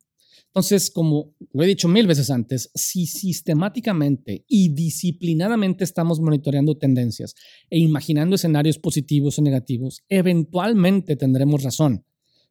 Entonces, 0.50 0.90
como 0.90 1.36
lo 1.52 1.62
he 1.62 1.66
dicho 1.66 1.86
mil 1.86 2.08
veces 2.08 2.28
antes, 2.28 2.72
si 2.74 3.06
sistemáticamente 3.06 4.44
y 4.48 4.70
disciplinadamente 4.70 5.84
estamos 5.84 6.18
monitoreando 6.18 6.76
tendencias 6.76 7.36
e 7.70 7.78
imaginando 7.78 8.34
escenarios 8.34 8.76
positivos 8.76 9.38
o 9.38 9.42
negativos, 9.42 10.02
eventualmente 10.08 11.14
tendremos 11.14 11.62
razón. 11.62 12.04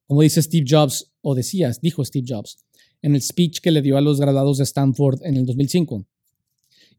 Como 0.07 0.21
dice 0.21 0.41
Steve 0.41 0.65
Jobs, 0.67 1.11
o 1.21 1.35
decías, 1.35 1.81
dijo 1.81 2.05
Steve 2.05 2.25
Jobs, 2.25 2.59
en 3.01 3.15
el 3.15 3.21
speech 3.21 3.59
que 3.59 3.71
le 3.71 3.81
dio 3.81 3.97
a 3.97 4.01
los 4.01 4.19
graduados 4.19 4.59
de 4.59 4.63
Stanford 4.63 5.19
en 5.25 5.35
el 5.35 5.45
2005. 5.45 6.05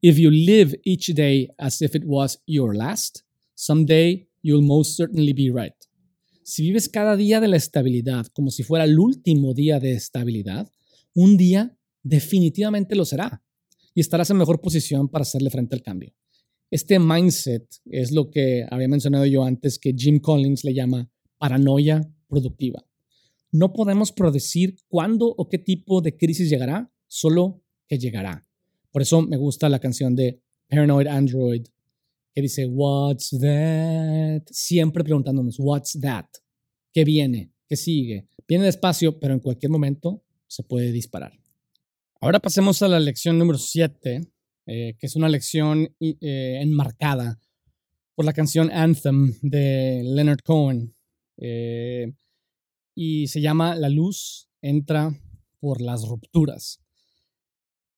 If 0.03 0.19
you 0.19 0.31
live 0.31 0.79
each 0.85 1.15
day 1.15 1.49
as 1.57 1.81
if 1.81 1.95
it 1.95 2.05
was 2.05 2.43
your 2.47 2.77
last, 2.77 3.21
someday 3.55 4.29
you'll 4.43 4.63
most 4.63 4.97
certainly 4.97 5.33
be 5.33 5.51
right. 5.51 5.75
Si 6.43 6.63
vives 6.63 6.91
cada 6.91 7.17
día 7.17 7.41
de 7.41 7.49
la 7.49 7.57
estabilidad 7.57 8.27
como 8.35 8.51
si 8.51 8.65
fuera 8.65 8.85
el 8.85 8.99
último 8.99 9.55
día 9.55 9.81
de 9.81 9.93
estabilidad, 9.93 10.71
un 11.15 11.37
día 11.37 11.77
definitivamente 12.03 12.95
lo 12.95 13.05
será 13.05 13.43
y 13.95 14.01
estarás 14.01 14.31
en 14.31 14.39
mejor 14.39 14.61
posición 14.61 15.09
para 15.09 15.23
hacerle 15.23 15.51
frente 15.51 15.75
al 15.75 15.83
cambio. 15.83 16.15
Este 16.71 16.99
mindset 16.99 17.67
es 17.87 18.13
lo 18.13 18.31
que 18.31 18.65
había 18.71 18.89
mencionado 18.89 19.27
yo 19.27 19.45
antes 19.45 19.79
que 19.79 19.93
Jim 19.97 20.21
Collins 20.21 20.65
le 20.65 20.75
llama 20.75 21.11
paranoia 21.39 22.01
productiva. 22.29 22.85
No 23.51 23.73
podemos 23.73 24.13
predecir 24.13 24.77
cuándo 24.87 25.27
o 25.27 25.49
qué 25.49 25.59
tipo 25.59 26.01
de 26.01 26.17
crisis 26.17 26.49
llegará, 26.49 26.93
solo 27.09 27.65
que 27.89 27.99
llegará. 27.99 28.47
Por 28.93 29.03
eso 29.03 29.23
me 29.23 29.37
gusta 29.37 29.69
la 29.69 29.81
canción 29.81 30.15
de 30.15 30.41
Paranoid 30.69 31.09
Android 31.09 31.65
que 32.33 32.43
dice, 32.43 32.67
What's 32.67 33.31
that? 33.41 34.43
Siempre 34.51 35.03
preguntándonos, 35.03 35.59
What's 35.59 35.99
that? 36.01 36.27
¿Qué 36.93 37.05
viene? 37.05 37.53
¿Qué 37.69 37.77
sigue? 37.77 38.29
Viene 38.47 38.65
despacio, 38.65 39.19
pero 39.19 39.35
en 39.35 39.41
cualquier 39.41 39.71
momento 39.71 40.23
se 40.51 40.65
puede 40.65 40.91
disparar. 40.91 41.33
Ahora 42.21 42.41
pasemos 42.41 42.83
a 42.83 42.89
la 42.89 42.99
lección 42.99 43.39
número 43.39 43.57
7, 43.57 44.21
eh, 44.67 44.97
que 44.99 45.07
es 45.07 45.15
una 45.15 45.29
lección 45.29 45.95
eh, 46.01 46.59
enmarcada 46.61 47.39
por 48.17 48.25
la 48.25 48.33
canción 48.33 48.71
Anthem 48.73 49.33
de 49.43 50.03
Leonard 50.05 50.41
Cohen. 50.43 50.95
Eh, 51.39 52.13
y 52.97 53.29
se 53.29 53.41
llama 53.41 53.77
La 53.77 53.89
luz 53.89 54.49
entra 54.61 55.17
por 55.61 55.81
las 55.81 56.07
rupturas. 56.07 56.81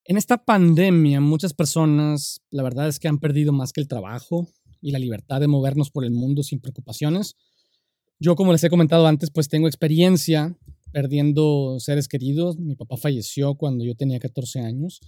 En 0.05 0.19
esta 0.19 0.45
pandemia, 0.45 1.21
muchas 1.21 1.55
personas, 1.55 2.43
la 2.51 2.62
verdad 2.62 2.88
es 2.88 2.99
que 2.99 3.09
han 3.09 3.19
perdido 3.19 3.53
más 3.53 3.73
que 3.73 3.81
el 3.81 3.88
trabajo 3.88 4.47
y 4.83 4.91
la 4.91 4.99
libertad 4.99 5.41
de 5.41 5.49
movernos 5.49 5.91
por 5.91 6.05
el 6.05 6.11
mundo 6.11 6.43
sin 6.43 6.61
preocupaciones. 6.61 7.35
Yo, 8.21 8.37
como 8.37 8.53
les 8.53 8.62
he 8.62 8.71
comentado 8.71 9.07
antes, 9.07 9.31
pues 9.31 9.49
tengo 9.49 9.69
experiencia 9.69 10.57
perdiendo 10.92 11.78
seres 11.81 12.09
queridos. 12.09 12.59
Mi 12.59 12.76
papá 12.76 12.96
falleció 12.96 13.55
cuando 13.55 13.85
yo 13.85 13.94
tenía 13.94 14.18
14 14.18 14.61
años 14.61 15.00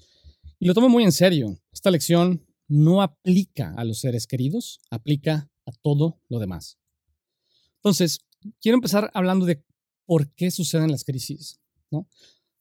y 0.59 0.67
lo 0.67 0.75
tomo 0.75 0.89
muy 0.89 1.05
en 1.05 1.13
serio. 1.13 1.59
Esta 1.73 1.91
lección 1.91 2.45
no 2.69 3.03
aplica 3.03 3.75
a 3.77 3.85
los 3.85 4.01
seres 4.01 4.27
queridos, 4.27 4.81
aplica 4.91 5.51
a 5.67 5.73
todo 5.73 6.21
lo 6.29 6.39
demás. 6.39 6.79
Entonces, 7.77 8.21
quiero 8.61 8.77
empezar 8.77 9.11
hablando 9.15 9.47
de 9.47 9.63
por 10.07 10.33
qué 10.35 10.51
suceden 10.51 10.91
las 10.91 11.05
crisis. 11.05 11.61
¿no? 11.91 12.09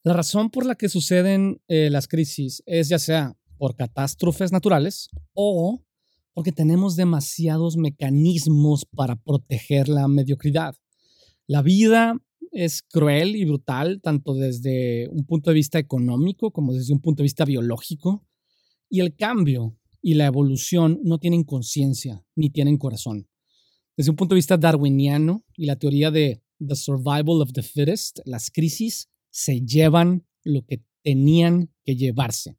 La 0.04 0.14
razón 0.14 0.50
por 0.50 0.66
la 0.66 0.76
que 0.76 0.90
suceden 0.90 1.62
eh, 1.68 1.90
las 1.90 2.08
crisis 2.08 2.62
es 2.66 2.90
ya 2.90 3.00
sea 3.00 3.38
por 3.58 3.76
catástrofes 3.76 4.52
naturales 4.52 5.10
o 5.34 5.82
porque 6.34 6.52
tenemos 6.52 6.96
demasiados 6.96 7.78
mecanismos 7.78 8.86
para 8.86 9.16
proteger 9.16 9.88
la 9.88 10.08
mediocridad. 10.08 10.76
La 11.48 11.62
vida 11.62 12.20
es 12.54 12.84
cruel 12.84 13.36
y 13.36 13.46
brutal, 13.46 14.00
tanto 14.02 14.36
desde 14.36 15.10
un 15.10 15.26
punto 15.26 15.50
de 15.50 15.56
vista 15.56 15.80
económico 15.80 16.52
como 16.52 16.74
desde 16.74 16.94
un 16.94 17.02
punto 17.02 17.22
de 17.22 17.26
vista 17.26 17.46
biológico, 17.46 18.26
y 18.90 19.00
el 19.00 19.16
cambio 19.16 19.78
y 20.02 20.14
la 20.14 20.28
evolución 20.28 21.00
no 21.04 21.18
tienen 21.18 21.44
conciencia 21.44 22.24
ni 22.36 22.50
tienen 22.50 22.78
corazón. 22.78 23.28
Desde 23.98 24.12
un 24.12 24.16
punto 24.16 24.36
de 24.36 24.40
vista 24.40 24.58
darwiniano 24.58 25.44
y 25.56 25.66
la 25.66 25.78
teoría 25.78 26.12
de 26.12 26.44
the 26.60 26.76
survival 26.76 27.42
of 27.42 27.54
the 27.54 27.64
fittest, 27.64 28.20
las 28.26 28.52
crisis 28.52 29.10
se 29.30 29.62
llevan 29.62 30.26
lo 30.44 30.66
que 30.66 30.84
tenían 31.04 31.74
que 31.84 31.96
llevarse. 31.96 32.58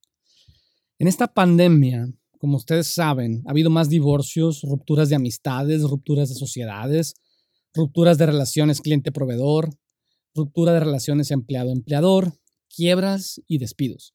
En 0.99 1.09
esta 1.09 1.33
pandemia, 1.33 2.09
como 2.39 2.57
ustedes 2.57 2.89
saben, 2.89 3.43
ha 3.47 3.51
habido 3.51 3.71
más 3.71 3.89
divorcios, 3.89 4.63
rupturas 4.63 5.09
de 5.09 5.17
amistades, 5.17 5.83
rupturas 5.83 6.29
de 6.29 6.35
sociedades, 6.35 7.15
rupturas 7.75 8.19
de 8.19 8.27
relaciones 8.27 8.81
cliente-proveedor, 8.81 9.71
ruptura 10.35 10.73
de 10.73 10.81
relaciones 10.81 11.31
empleado-empleador, 11.31 12.33
quiebras 12.69 13.41
y 13.47 13.59
despidos. 13.59 14.13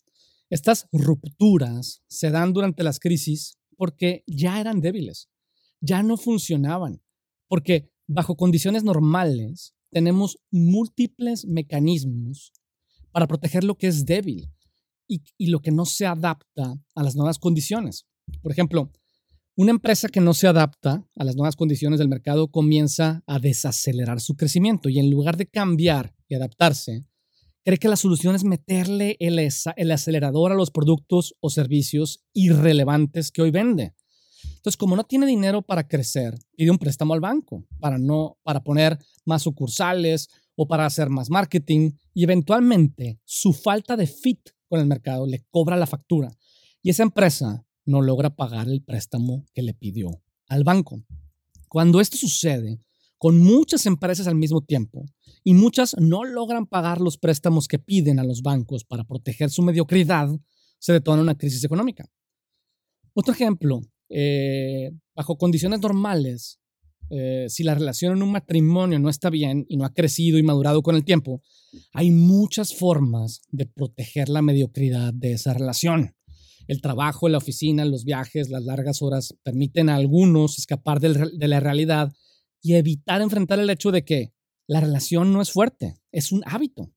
Estas 0.49 0.87
rupturas 0.91 2.03
se 2.07 2.31
dan 2.31 2.53
durante 2.53 2.83
las 2.83 2.99
crisis 2.99 3.57
porque 3.77 4.23
ya 4.27 4.59
eran 4.59 4.81
débiles, 4.81 5.29
ya 5.79 6.03
no 6.03 6.17
funcionaban, 6.17 7.01
porque 7.47 7.91
bajo 8.07 8.35
condiciones 8.35 8.83
normales 8.83 9.73
tenemos 9.91 10.39
múltiples 10.51 11.45
mecanismos 11.45 12.51
para 13.11 13.27
proteger 13.27 13.63
lo 13.63 13.77
que 13.77 13.87
es 13.87 14.05
débil 14.05 14.51
y, 15.07 15.47
lo 15.47 15.61
que 15.61 15.71
no 15.71 15.85
se 15.85 16.05
adapta 16.05 16.75
a 16.93 17.03
las 17.03 17.15
nuevas 17.15 17.39
condiciones. 17.39 18.05
Por 18.41 18.51
ejemplo, 18.51 18.91
una 19.61 19.71
empresa 19.71 20.07
que 20.07 20.21
no 20.21 20.33
se 20.33 20.47
adapta 20.47 21.05
a 21.17 21.23
las 21.25 21.35
nuevas 21.35 21.57
condiciones 21.57 21.99
del 21.99 22.07
mercado 22.07 22.47
comienza 22.47 23.23
a 23.27 23.39
desacelerar 23.39 24.21
su 24.21 24.37
crecimiento 24.37 24.87
y 24.87 24.99
en 24.99 25.09
lugar 25.09 25.35
de 25.35 25.47
cambiar 25.47 26.15
y 26.29 26.35
adaptarse, 26.35 27.03
cree 27.65 27.77
que 27.77 27.89
la 27.89 27.97
solución 27.97 28.35
es 28.35 28.45
meterle 28.45 29.17
el, 29.19 29.37
el 29.37 29.91
acelerador 29.91 30.53
a 30.53 30.55
los 30.55 30.71
productos 30.71 31.35
o 31.41 31.49
servicios 31.49 32.23
irrelevantes 32.31 33.33
que 33.33 33.41
hoy 33.41 33.51
vende. 33.51 33.93
Entonces, 34.45 34.77
como 34.77 34.95
no 34.95 35.03
tiene 35.03 35.25
dinero 35.25 35.61
para 35.61 35.89
crecer, 35.89 36.39
pide 36.55 36.71
un 36.71 36.77
préstamo 36.77 37.13
al 37.13 37.19
banco 37.19 37.67
para 37.81 37.97
no 37.97 38.37
para 38.43 38.63
poner 38.63 38.97
más 39.25 39.41
sucursales 39.41 40.29
o 40.55 40.69
para 40.69 40.85
hacer 40.85 41.09
más 41.09 41.29
marketing 41.29 41.91
y 42.13 42.23
eventualmente 42.23 43.19
su 43.25 43.51
falta 43.51 43.97
de 43.97 44.07
fit 44.07 44.39
con 44.69 44.79
el 44.79 44.85
mercado 44.85 45.27
le 45.27 45.43
cobra 45.51 45.75
la 45.75 45.85
factura 45.85 46.31
y 46.81 46.91
esa 46.91 47.03
empresa 47.03 47.65
no 47.89 48.01
logra 48.01 48.35
pagar 48.35 48.69
el 48.69 48.81
préstamo 48.83 49.45
que 49.53 49.63
le 49.63 49.73
pidió 49.73 50.21
al 50.47 50.63
banco. 50.63 51.03
Cuando 51.67 51.99
esto 51.99 52.17
sucede 52.17 52.79
con 53.17 53.37
muchas 53.39 53.85
empresas 53.85 54.27
al 54.27 54.35
mismo 54.35 54.61
tiempo 54.61 55.05
y 55.43 55.53
muchas 55.53 55.95
no 55.99 56.23
logran 56.23 56.67
pagar 56.67 57.01
los 57.01 57.17
préstamos 57.17 57.67
que 57.67 57.79
piden 57.79 58.19
a 58.19 58.23
los 58.23 58.41
bancos 58.41 58.85
para 58.85 59.03
proteger 59.03 59.49
su 59.49 59.61
mediocridad, 59.63 60.29
se 60.77 60.93
detona 60.93 61.21
una 61.21 61.35
crisis 61.35 61.63
económica. 61.63 62.09
Otro 63.13 63.33
ejemplo 63.33 63.81
eh, 64.09 64.91
bajo 65.15 65.37
condiciones 65.37 65.81
normales, 65.81 66.59
eh, 67.09 67.47
si 67.49 67.63
la 67.63 67.73
relación 67.73 68.15
en 68.15 68.23
un 68.23 68.31
matrimonio 68.31 68.99
no 68.99 69.09
está 69.09 69.29
bien 69.29 69.65
y 69.67 69.77
no 69.77 69.85
ha 69.85 69.93
crecido 69.93 70.37
y 70.37 70.43
madurado 70.43 70.83
con 70.83 70.95
el 70.95 71.03
tiempo, 71.03 71.41
hay 71.91 72.11
muchas 72.11 72.75
formas 72.75 73.41
de 73.49 73.65
proteger 73.65 74.29
la 74.29 74.43
mediocridad 74.43 75.13
de 75.13 75.33
esa 75.33 75.53
relación. 75.53 76.15
El 76.69 76.81
trabajo, 76.81 77.27
la 77.29 77.39
oficina, 77.39 77.83
los 77.83 78.03
viajes, 78.05 78.49
las 78.49 78.63
largas 78.63 79.01
horas 79.01 79.35
permiten 79.41 79.89
a 79.89 79.95
algunos 79.95 80.59
escapar 80.59 80.99
de 80.99 81.47
la 81.47 81.59
realidad 81.59 82.13
y 82.61 82.75
evitar 82.75 83.23
enfrentar 83.23 83.59
el 83.59 83.71
hecho 83.71 83.89
de 83.89 84.05
que 84.05 84.35
la 84.67 84.79
relación 84.79 85.33
no 85.33 85.41
es 85.41 85.51
fuerte, 85.51 85.99
es 86.11 86.31
un 86.31 86.43
hábito. 86.45 86.93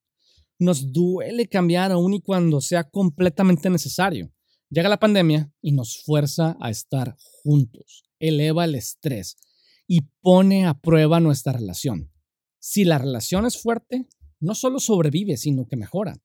Nos 0.58 0.92
duele 0.92 1.48
cambiar 1.48 1.90
aún 1.90 2.12
y 2.12 2.20
cuando 2.20 2.61
sea 2.61 2.85
completamente 2.90 3.70
necesario. 3.70 4.30
Llega 4.68 4.90
la 4.90 5.00
pandemia 5.00 5.50
y 5.62 5.72
nos 5.72 6.02
fuerza 6.02 6.54
a 6.61 6.68
estar 6.68 7.16
juntos, 7.42 8.04
eleva 8.18 8.66
el 8.66 8.74
estrés 8.74 9.38
y 9.87 10.02
pone 10.20 10.66
a 10.66 10.74
prueba 10.74 11.18
nuestra 11.18 11.54
relación. 11.54 12.12
Si 12.58 12.85
la 12.85 12.98
relación 12.98 13.46
es 13.46 13.56
fuerte, 13.56 14.06
no 14.38 14.54
solo 14.54 14.80
sobrevive, 14.80 15.38
sino 15.38 15.66
que 15.66 15.76
mejora. 15.76 16.22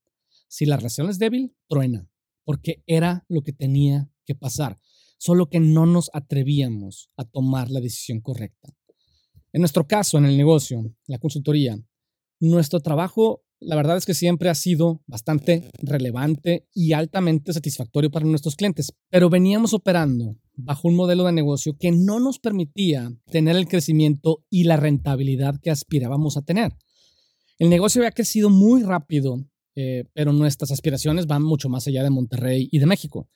Si 0.50 0.66
la 0.66 0.76
relación 0.76 1.10
es 1.10 1.18
débil, 1.18 1.56
truena, 1.70 2.10
porque 2.48 2.82
era 2.88 3.26
lo 3.28 3.42
que 3.42 3.52
tenía 3.52 4.10
que 4.26 4.34
pasar, 4.34 4.80
solo 5.18 5.50
que 5.50 5.60
no 5.60 5.86
nos 5.86 6.10
atrevíamos 6.14 7.10
a 7.18 7.26
tomar 7.26 7.70
la 7.70 7.82
decisión 7.82 8.22
correcta. 8.22 8.74
En 9.52 9.60
nuestro 9.60 9.86
caso, 9.86 10.18
en 10.18 10.24
el 10.24 10.38
negocio, 10.38 10.96
la 11.08 11.18
consultoría, 11.18 11.78
nuestro 12.40 12.80
trabajo 12.80 13.44
la 13.60 13.76
verdad 13.76 13.98
es 13.98 14.06
que 14.06 14.14
siempre 14.14 14.50
ha 14.50 14.56
sido 14.56 15.02
bastante 15.08 15.70
relevante 15.82 16.68
y 16.74 16.94
altamente 16.94 17.52
satisfactorio 17.52 18.12
para 18.12 18.26
nuestros 18.26 18.56
clientes, 18.56 18.94
pero 19.10 19.30
veníamos 19.30 19.74
operando 19.74 20.38
bajo 20.56 20.88
un 20.88 20.96
modelo 20.96 21.26
de 21.26 21.34
negocio 21.34 21.76
que 21.78 21.92
no 21.92 22.22
nos 22.22 22.40
permitía 22.40 23.12
tener 23.32 23.58
el 23.58 23.68
crecimiento 23.68 24.46
y 24.50 24.64
la 24.64 24.78
rentabilidad 24.78 25.60
que 25.60 25.72
aspirábamos 25.72 26.38
a 26.38 26.44
tener. 26.44 26.78
El 27.58 27.70
negocio 27.70 28.02
había 28.02 28.12
crecido 28.12 28.50
muy 28.50 28.84
rápido, 28.84 29.44
eh, 29.80 30.06
pero 30.14 30.34
nuestras 30.34 30.72
aspiraciones 30.72 31.28
van 31.28 31.44
mucho 31.44 31.70
más 31.70 31.86
allá 31.86 32.02
de 32.02 32.10
Monterrey 32.10 32.68
y 32.72 32.80
de 32.80 32.88
México. 32.88 33.30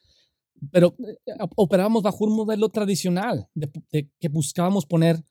Pero 0.71 0.95
eh, 1.07 1.33
operábamos 1.55 2.01
bajo 2.01 2.25
un 2.25 2.35
modelo 2.35 2.69
tradicional 2.69 3.47
de 3.53 4.09
que 4.19 4.27
buscábamos 4.27 4.87
poner 4.87 5.23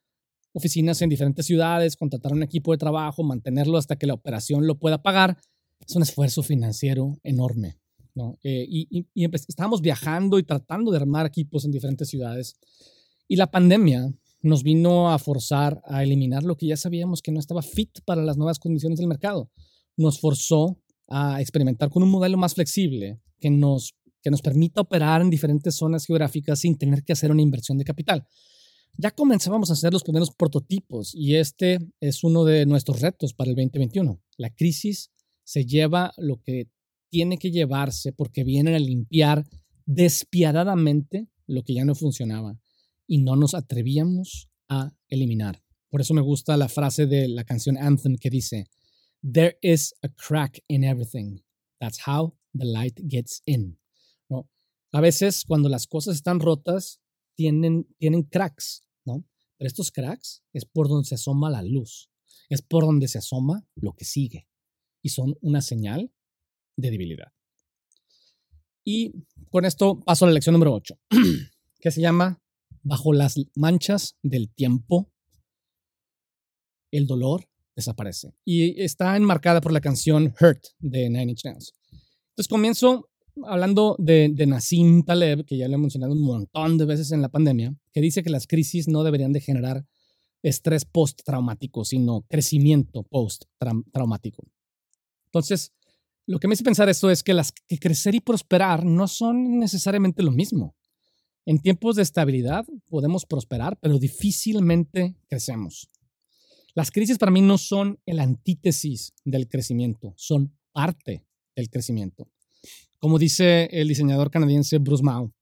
oficinas 0.52 1.02
en 1.02 1.08
diferentes 1.08 1.46
ciudades, 1.46 1.96
contratar 1.96 2.32
un 2.32 2.44
equipo 2.44 2.70
de 2.70 2.78
trabajo, 2.78 3.24
mantenerlo 3.24 3.76
hasta 3.76 3.96
que 3.96 4.06
la 4.06 4.14
operación 4.14 4.68
lo 4.68 4.78
pueda 4.78 5.02
pagar, 5.02 5.36
es 5.84 5.96
un 5.96 6.02
esfuerzo 6.02 6.44
financiero 6.44 7.18
enorme. 7.24 7.80
¿no? 8.14 8.38
Eh, 8.44 8.64
y, 8.68 9.06
estábamos 9.32 9.80
viajando 9.80 10.38
y 10.38 10.44
tratando 10.44 10.92
de 10.92 10.98
armar 10.98 11.26
equipos 11.26 11.64
en 11.64 11.72
diferentes 11.72 12.08
ciudades. 12.08 12.54
Y 13.26 13.34
la 13.34 13.50
pandemia 13.50 14.12
nos 14.42 14.62
vino 14.62 15.10
a 15.10 15.18
forzar 15.18 15.82
a 15.86 16.04
eliminar 16.04 16.44
lo 16.44 16.56
que 16.56 16.68
ya 16.68 16.76
sabíamos 16.76 17.20
que 17.20 17.32
no 17.32 17.40
estaba 17.40 17.62
fit 17.62 17.98
para 18.04 18.22
las 18.22 18.36
nuevas 18.36 18.60
condiciones 18.60 19.00
del 19.00 19.08
mercado. 19.08 19.50
Nos 19.96 20.20
forzó 20.20 20.78
a 21.10 21.40
experimentar 21.40 21.90
con 21.90 22.02
un 22.02 22.10
modelo 22.10 22.38
más 22.38 22.54
flexible 22.54 23.20
que 23.38 23.50
nos, 23.50 23.94
que 24.22 24.30
nos 24.30 24.40
permita 24.40 24.80
operar 24.80 25.20
en 25.20 25.28
diferentes 25.28 25.74
zonas 25.74 26.06
geográficas 26.06 26.60
sin 26.60 26.78
tener 26.78 27.04
que 27.04 27.12
hacer 27.12 27.30
una 27.30 27.42
inversión 27.42 27.76
de 27.76 27.84
capital 27.84 28.26
ya 28.96 29.10
comenzábamos 29.10 29.70
a 29.70 29.74
hacer 29.74 29.92
los 29.92 30.02
primeros 30.02 30.30
prototipos 30.30 31.14
y 31.14 31.36
este 31.36 31.78
es 32.00 32.24
uno 32.24 32.44
de 32.44 32.66
nuestros 32.66 33.00
retos 33.00 33.34
para 33.34 33.50
el 33.50 33.56
2021. 33.56 34.20
La 34.36 34.50
crisis 34.50 35.10
se 35.44 35.64
lleva 35.64 36.12
lo 36.16 36.40
que 36.42 36.68
tiene 37.08 37.38
que 37.38 37.50
llevarse 37.50 38.12
porque 38.12 38.44
vienen 38.44 38.74
a 38.74 38.78
limpiar 38.78 39.46
despiadadamente 39.86 41.28
lo 41.46 41.62
que 41.62 41.74
ya 41.74 41.84
no 41.84 41.94
funcionaba 41.94 42.60
y 43.06 43.18
no 43.18 43.36
nos 43.36 43.54
atrevíamos 43.54 44.48
a 44.68 44.92
eliminar. 45.08 45.62
Por 45.88 46.00
eso 46.00 46.14
me 46.14 46.20
gusta 46.20 46.56
la 46.56 46.68
frase 46.68 47.06
de 47.06 47.26
la 47.26 47.44
canción 47.44 47.76
Anthem 47.76 48.16
que 48.16 48.30
dice, 48.30 48.66
There 49.22 49.58
is 49.62 49.94
a 50.02 50.08
crack 50.08 50.60
in 50.68 50.84
everything. 50.84 51.42
That's 51.80 52.06
how 52.06 52.34
the 52.54 52.64
light 52.64 52.98
gets 53.08 53.42
in. 53.46 53.78
¿No? 54.28 54.48
A 54.92 55.00
veces 55.00 55.44
cuando 55.44 55.68
las 55.68 55.86
cosas 55.86 56.16
están 56.16 56.40
rotas, 56.40 57.00
tienen, 57.36 57.86
tienen 57.98 58.24
cracks, 58.24 58.82
¿no? 59.04 59.24
Pero 59.56 59.68
estos 59.68 59.90
cracks 59.90 60.42
es 60.52 60.64
por 60.64 60.88
donde 60.88 61.08
se 61.08 61.14
asoma 61.14 61.50
la 61.50 61.62
luz, 61.62 62.10
es 62.48 62.62
por 62.62 62.84
donde 62.84 63.08
se 63.08 63.18
asoma 63.18 63.66
lo 63.74 63.92
que 63.92 64.04
sigue 64.04 64.48
y 65.02 65.10
son 65.10 65.36
una 65.40 65.60
señal 65.60 66.12
de 66.76 66.90
debilidad. 66.90 67.32
Y 68.84 69.12
con 69.50 69.64
esto 69.64 70.00
paso 70.00 70.24
a 70.24 70.28
la 70.28 70.34
lección 70.34 70.54
número 70.54 70.74
8, 70.74 70.98
que 71.80 71.90
se 71.90 72.00
llama 72.00 72.42
Bajo 72.82 73.12
las 73.12 73.36
manchas 73.54 74.16
del 74.22 74.50
tiempo, 74.50 75.12
el 76.90 77.06
dolor 77.06 77.48
desaparece. 77.80 78.32
Y 78.44 78.80
está 78.82 79.16
enmarcada 79.16 79.60
por 79.60 79.72
la 79.72 79.80
canción 79.80 80.34
Hurt 80.40 80.62
de 80.78 81.10
Nine 81.10 81.32
Inch 81.32 81.44
Nails. 81.44 81.72
Entonces 82.30 82.48
comienzo 82.48 83.08
hablando 83.46 83.96
de, 83.98 84.30
de 84.32 84.46
Nassim 84.46 85.02
Taleb, 85.04 85.44
que 85.44 85.56
ya 85.56 85.68
lo 85.68 85.74
he 85.74 85.78
mencionado 85.78 86.12
un 86.12 86.22
montón 86.22 86.78
de 86.78 86.84
veces 86.84 87.12
en 87.12 87.22
la 87.22 87.28
pandemia, 87.28 87.74
que 87.92 88.00
dice 88.00 88.22
que 88.22 88.30
las 88.30 88.46
crisis 88.46 88.88
no 88.88 89.02
deberían 89.02 89.32
de 89.32 89.40
generar 89.40 89.84
estrés 90.42 90.84
post-traumático, 90.84 91.84
sino 91.84 92.22
crecimiento 92.22 93.02
post-traumático. 93.02 94.44
Entonces, 95.26 95.72
lo 96.26 96.38
que 96.38 96.48
me 96.48 96.54
hace 96.54 96.64
pensar 96.64 96.88
esto 96.88 97.10
es 97.10 97.22
que, 97.22 97.34
las, 97.34 97.52
que 97.52 97.78
crecer 97.78 98.14
y 98.14 98.20
prosperar 98.20 98.84
no 98.84 99.08
son 99.08 99.58
necesariamente 99.58 100.22
lo 100.22 100.32
mismo. 100.32 100.76
En 101.46 101.58
tiempos 101.58 101.96
de 101.96 102.02
estabilidad 102.02 102.64
podemos 102.88 103.26
prosperar, 103.26 103.78
pero 103.80 103.98
difícilmente 103.98 105.16
crecemos. 105.28 105.90
Las 106.74 106.90
crisis 106.90 107.18
para 107.18 107.32
mí 107.32 107.40
no 107.40 107.58
son 107.58 107.98
el 108.06 108.20
antítesis 108.20 109.12
del 109.24 109.48
crecimiento, 109.48 110.14
son 110.16 110.56
parte 110.72 111.24
del 111.56 111.68
crecimiento. 111.68 112.28
Como 112.98 113.18
dice 113.18 113.68
el 113.72 113.88
diseñador 113.88 114.30
canadiense 114.30 114.78
Bruce 114.78 115.02
Mao, 115.02 115.32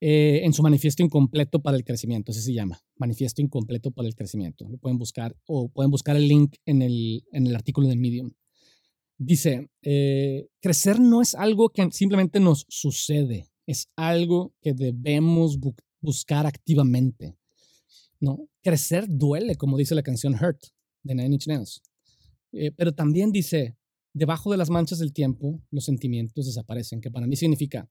eh, 0.00 0.42
en 0.44 0.52
su 0.52 0.62
manifiesto 0.62 1.02
incompleto 1.02 1.60
para 1.60 1.76
el 1.76 1.84
crecimiento, 1.84 2.30
así 2.30 2.40
se 2.40 2.54
llama, 2.54 2.80
manifiesto 2.96 3.42
incompleto 3.42 3.90
para 3.90 4.06
el 4.06 4.14
crecimiento. 4.14 4.68
Lo 4.68 4.78
pueden 4.78 4.96
buscar 4.96 5.36
o 5.46 5.68
pueden 5.68 5.90
buscar 5.90 6.16
el 6.16 6.28
link 6.28 6.54
en 6.66 6.82
el, 6.82 7.24
en 7.32 7.46
el 7.48 7.56
artículo 7.56 7.88
de 7.88 7.96
Medium. 7.96 8.32
Dice, 9.18 9.68
eh, 9.82 10.46
crecer 10.60 11.00
no 11.00 11.20
es 11.20 11.34
algo 11.34 11.70
que 11.70 11.90
simplemente 11.90 12.38
nos 12.38 12.64
sucede, 12.68 13.48
es 13.66 13.90
algo 13.96 14.54
que 14.62 14.72
debemos 14.72 15.58
buscar 16.00 16.46
activamente. 16.46 17.34
¿No? 18.20 18.48
Crecer 18.62 19.06
duele, 19.08 19.56
como 19.56 19.76
dice 19.76 19.94
la 19.94 20.02
canción 20.02 20.34
Hurt 20.34 20.60
de 21.02 21.14
Nine 21.14 21.34
Inch 21.34 21.46
Nails. 21.46 21.82
Eh, 22.52 22.72
pero 22.72 22.92
también 22.92 23.30
dice, 23.30 23.76
debajo 24.14 24.50
de 24.50 24.56
las 24.56 24.70
manchas 24.70 24.98
del 24.98 25.12
tiempo, 25.12 25.62
los 25.70 25.84
sentimientos 25.84 26.46
desaparecen, 26.46 27.00
que 27.00 27.10
para 27.10 27.26
mí 27.26 27.36
significa, 27.36 27.90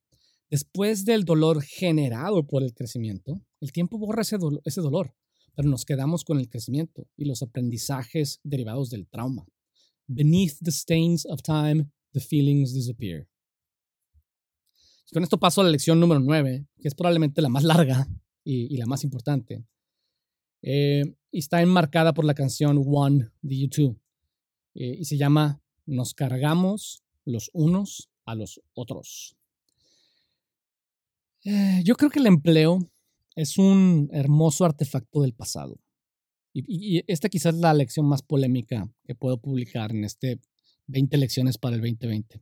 después 0.50 1.06
del 1.06 1.24
dolor 1.24 1.62
generado 1.62 2.46
por 2.46 2.64
el 2.64 2.74
crecimiento, 2.74 3.42
el 3.60 3.72
tiempo 3.72 3.98
borra 3.98 4.22
ese, 4.22 4.38
dolor, 4.38 5.14
pero 5.56 5.70
nos 5.70 5.86
quedamos 5.86 6.24
con 6.24 6.40
el 6.40 6.50
crecimiento 6.50 7.08
y 7.16 7.26
los 7.26 7.42
aprendizajes 7.42 8.40
derivados 8.44 8.90
del 8.90 9.08
trauma. 9.08 9.46
Beneath 10.08 10.58
the 10.64 10.72
stains 10.72 11.26
of 11.26 11.42
time, 11.42 11.90
the 12.14 12.20
feelings 12.20 12.74
disappear. 12.74 13.28
con 15.14 15.24
esto 15.24 15.40
paso 15.40 15.62
a 15.62 15.64
la 15.64 15.70
lección 15.70 16.00
número 16.00 16.20
9, 16.20 16.68
que 16.80 16.88
es 16.88 16.94
probablemente 16.94 17.42
la 17.42 17.50
más 17.50 17.64
larga 17.64 18.08
y, 18.44 18.76
la 18.78 18.86
más 18.86 19.04
importante. 19.04 19.66
Eh, 20.62 21.04
y 21.32 21.40
está 21.40 21.62
enmarcada 21.62 22.14
por 22.14 22.26
la 22.26 22.34
canción 22.34 22.82
One 22.86 23.30
de 23.42 23.58
YouTube. 23.58 24.00
Eh, 24.76 24.98
y 25.00 25.06
se 25.06 25.18
llama 25.18 25.62
nos 25.86 26.14
cargamos 26.14 27.04
los 27.26 27.50
unos 27.54 28.10
a 28.26 28.36
los 28.36 28.62
otros. 28.74 29.36
Eh, 31.44 31.82
yo 31.84 31.96
creo 31.96 32.10
que 32.10 32.20
el 32.20 32.28
empleo 32.28 32.80
es 33.36 33.58
un 33.58 34.10
hermoso 34.12 34.66
artefacto 34.66 35.22
del 35.22 35.34
pasado. 35.34 35.80
Y, 36.54 37.04
esta 37.12 37.30
quizás 37.30 37.54
es 37.54 37.62
la 37.62 37.74
lección 37.74 38.08
más 38.08 38.24
polémica 38.24 38.92
que 39.06 39.14
puedo 39.14 39.40
publicar 39.40 39.92
en 39.92 40.04
este 40.04 40.42
20 40.88 41.18
lecciones 41.18 41.58
para 41.58 41.76
el 41.76 41.82
2020. 41.82 42.42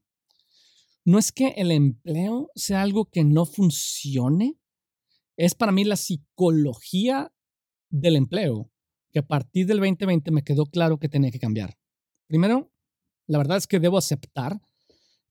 No 1.04 1.20
es 1.20 1.32
que 1.32 1.50
el 1.50 1.72
empleo 1.72 2.50
sea 2.56 2.82
algo 2.82 3.06
que 3.06 3.24
no 3.24 3.46
funcione, 3.46 4.58
es 5.38 5.54
para 5.54 5.74
mí 5.74 5.84
la 5.84 5.98
psicología 5.98 7.32
del 8.00 8.16
empleo, 8.16 8.72
que 9.12 9.20
a 9.20 9.28
partir 9.28 9.66
del 9.66 9.78
2020 9.78 10.32
me 10.32 10.44
quedó 10.44 10.66
claro 10.66 11.00
que 11.00 11.10
tenía 11.10 11.32
que 11.32 11.40
cambiar. 11.40 11.78
Primero, 12.28 12.72
la 13.28 13.38
verdad 13.38 13.58
es 13.58 13.68
que 13.68 13.80
debo 13.80 13.98
aceptar 13.98 14.60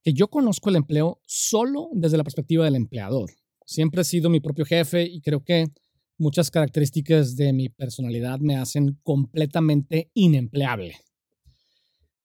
que 0.03 0.13
yo 0.13 0.29
conozco 0.29 0.71
el 0.71 0.77
empleo 0.77 1.21
solo 1.27 1.89
desde 1.93 2.17
la 2.17 2.25
perspectiva 2.25 2.65
del 2.65 2.77
empleador. 2.77 3.31
Siempre 3.67 4.03
he 4.03 4.05
sido 4.05 4.31
mi 4.31 4.41
propio 4.41 4.65
jefe 4.65 5.03
y 5.03 5.21
creo 5.21 5.43
que 5.45 5.69
muchas 6.19 6.51
características 6.51 7.37
de 7.37 7.53
mi 7.53 7.69
personalidad 7.69 8.39
me 8.39 8.57
hacen 8.57 8.99
completamente 9.03 10.11
inempleable. 10.15 10.97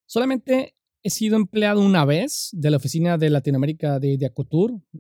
Solamente 0.06 0.76
he 1.02 1.10
sido 1.10 1.38
empleado 1.38 1.82
una 1.82 2.04
vez 2.04 2.50
de 2.52 2.72
la 2.72 2.78
oficina 2.78 3.18
de 3.18 3.30
Latinoamérica 3.30 4.00
de, 4.00 4.18
de 4.18 4.32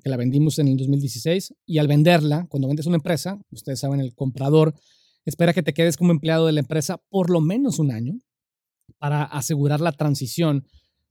que 0.01 0.09
la 0.09 0.17
vendimos 0.17 0.59
en 0.59 0.69
el 0.69 0.77
2016, 0.77 1.55
y 1.65 1.77
al 1.77 1.87
venderla, 1.87 2.47
cuando 2.49 2.67
vendes 2.67 2.85
una 2.85 2.97
empresa, 2.97 3.39
ustedes 3.51 3.79
saben, 3.79 3.99
el 3.99 4.15
comprador 4.15 4.73
espera 5.25 5.53
que 5.53 5.63
te 5.63 5.73
quedes 5.73 5.97
como 5.97 6.11
empleado 6.11 6.45
de 6.45 6.53
la 6.53 6.61
empresa 6.61 7.01
por 7.09 7.29
lo 7.29 7.41
menos 7.41 7.79
un 7.79 7.91
año 7.91 8.13
para 8.97 9.23
asegurar 9.23 9.81
la 9.81 9.91
transición. 9.91 10.65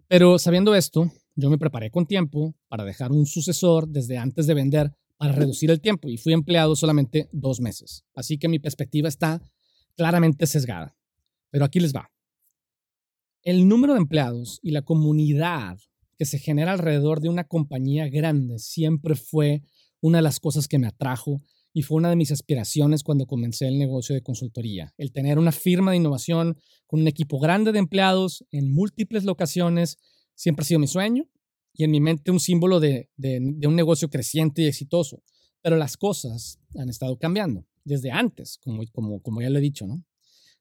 Pero 0.08 0.38
sabiendo 0.38 0.74
esto, 0.74 1.10
yo 1.36 1.50
me 1.50 1.58
preparé 1.58 1.90
con 1.90 2.06
tiempo 2.06 2.54
para 2.68 2.84
dejar 2.84 3.12
un 3.12 3.26
sucesor 3.26 3.88
desde 3.88 4.18
antes 4.18 4.46
de 4.46 4.54
vender 4.54 4.92
para 5.16 5.32
reducir 5.32 5.70
el 5.70 5.80
tiempo 5.80 6.08
y 6.08 6.16
fui 6.16 6.32
empleado 6.32 6.76
solamente 6.76 7.28
dos 7.32 7.60
meses. 7.60 8.04
Así 8.14 8.38
que 8.38 8.48
mi 8.48 8.58
perspectiva 8.58 9.08
está 9.08 9.42
claramente 9.96 10.46
sesgada. 10.46 10.96
Pero 11.50 11.64
aquí 11.64 11.80
les 11.80 11.94
va. 11.94 12.10
El 13.42 13.68
número 13.68 13.94
de 13.94 14.00
empleados 14.00 14.60
y 14.62 14.70
la 14.70 14.82
comunidad 14.82 15.78
que 16.16 16.24
se 16.24 16.38
genera 16.38 16.72
alrededor 16.72 17.20
de 17.20 17.28
una 17.28 17.44
compañía 17.44 18.08
grande 18.08 18.58
siempre 18.58 19.14
fue 19.14 19.62
una 20.00 20.18
de 20.18 20.22
las 20.22 20.40
cosas 20.40 20.68
que 20.68 20.78
me 20.78 20.86
atrajo 20.86 21.42
y 21.78 21.82
fue 21.82 21.98
una 21.98 22.10
de 22.10 22.16
mis 22.16 22.32
aspiraciones 22.32 23.04
cuando 23.04 23.24
comencé 23.24 23.68
el 23.68 23.78
negocio 23.78 24.12
de 24.12 24.20
consultoría. 24.20 24.92
El 24.98 25.12
tener 25.12 25.38
una 25.38 25.52
firma 25.52 25.92
de 25.92 25.98
innovación 25.98 26.58
con 26.88 27.02
un 27.02 27.06
equipo 27.06 27.38
grande 27.38 27.70
de 27.70 27.78
empleados 27.78 28.44
en 28.50 28.74
múltiples 28.74 29.22
locaciones 29.22 29.96
siempre 30.34 30.64
ha 30.64 30.66
sido 30.66 30.80
mi 30.80 30.88
sueño 30.88 31.28
y 31.72 31.84
en 31.84 31.92
mi 31.92 32.00
mente 32.00 32.32
un 32.32 32.40
símbolo 32.40 32.80
de, 32.80 33.10
un 33.64 33.76
negocio 33.76 34.10
creciente 34.10 34.62
y 34.62 34.66
exitoso. 34.66 35.22
Pero 35.62 35.76
las 35.76 35.96
cosas 35.96 36.58
han 36.74 36.88
estado 36.88 37.16
cambiando 37.16 37.64
desde 37.84 38.10
antes, 38.10 38.58
como, 38.58 38.82
como, 38.90 39.22
como 39.22 39.40
ya 39.40 39.48
lo 39.48 39.60
he 39.60 39.62
dicho, 39.62 39.86
¿no? 39.86 40.04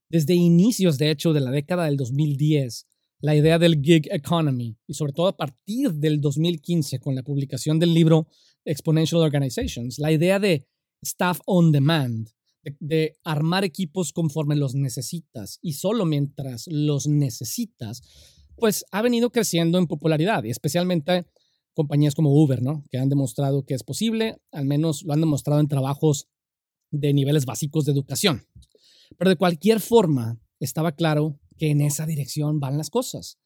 Desde 0.10 0.36
inicios, 0.36 1.00
de 1.00 1.10
hecho, 1.10 1.34
de 1.34 1.42
la 1.42 1.50
década 1.50 1.86
del 1.86 1.98
2010, 1.98 2.86
la 3.22 3.36
idea 3.36 3.58
del 3.58 3.82
gig 3.82 4.08
economy 4.12 4.78
y 4.86 4.94
sobre 4.94 5.14
todo 5.14 5.30
a 5.30 5.36
partir 5.36 5.96
del 5.96 6.22
2015 6.22 7.00
con 7.00 7.16
la 7.16 7.24
publicación 7.24 7.80
del 7.80 7.96
libro 7.96 8.28
Exponential 8.66 9.22
Organizations, 9.22 9.98
la 9.98 10.12
idea 10.12 10.38
de 10.38 10.68
staff 11.02 11.40
on 11.46 11.72
demand, 11.72 12.30
de, 12.80 13.18
armar 13.24 13.64
equipos 13.64 14.12
conforme 14.14 14.56
los 14.56 14.76
necesitas 14.76 15.60
y 15.62 15.74
solo 15.74 16.06
mientras 16.06 16.66
los 16.68 17.08
necesitas, 17.08 18.02
pues 18.56 18.86
ha 18.92 19.02
venido 19.02 19.30
creciendo 19.32 19.78
en 19.78 19.88
popularidad 19.88 20.44
y 20.44 20.50
especialmente 20.50 21.28
compañías 21.74 22.16
como 22.16 22.34
Uber, 22.34 22.62
¿no? 22.62 22.84
Que 22.90 22.98
han 22.98 23.10
demostrado 23.10 23.66
que 23.66 23.76
es 23.76 23.84
posible, 23.84 24.38
al 24.52 24.66
menos 24.66 25.04
lo 25.04 25.14
han 25.14 25.20
demostrado 25.20 25.60
en 25.60 25.68
trabajos 25.68 26.28
de 26.90 27.14
niveles 27.14 27.46
básicos 27.46 27.86
de 27.86 27.92
educación. 27.92 28.48
Pero 29.18 29.30
de 29.30 29.36
cualquier 29.36 29.80
forma, 29.80 30.40
estaba 30.60 30.94
claro 30.94 31.40
que 31.58 31.70
en 31.70 31.82
esa 31.82 32.06
dirección 32.06 32.60
van 32.60 32.78
las 32.78 32.90
cosas. 32.90 33.38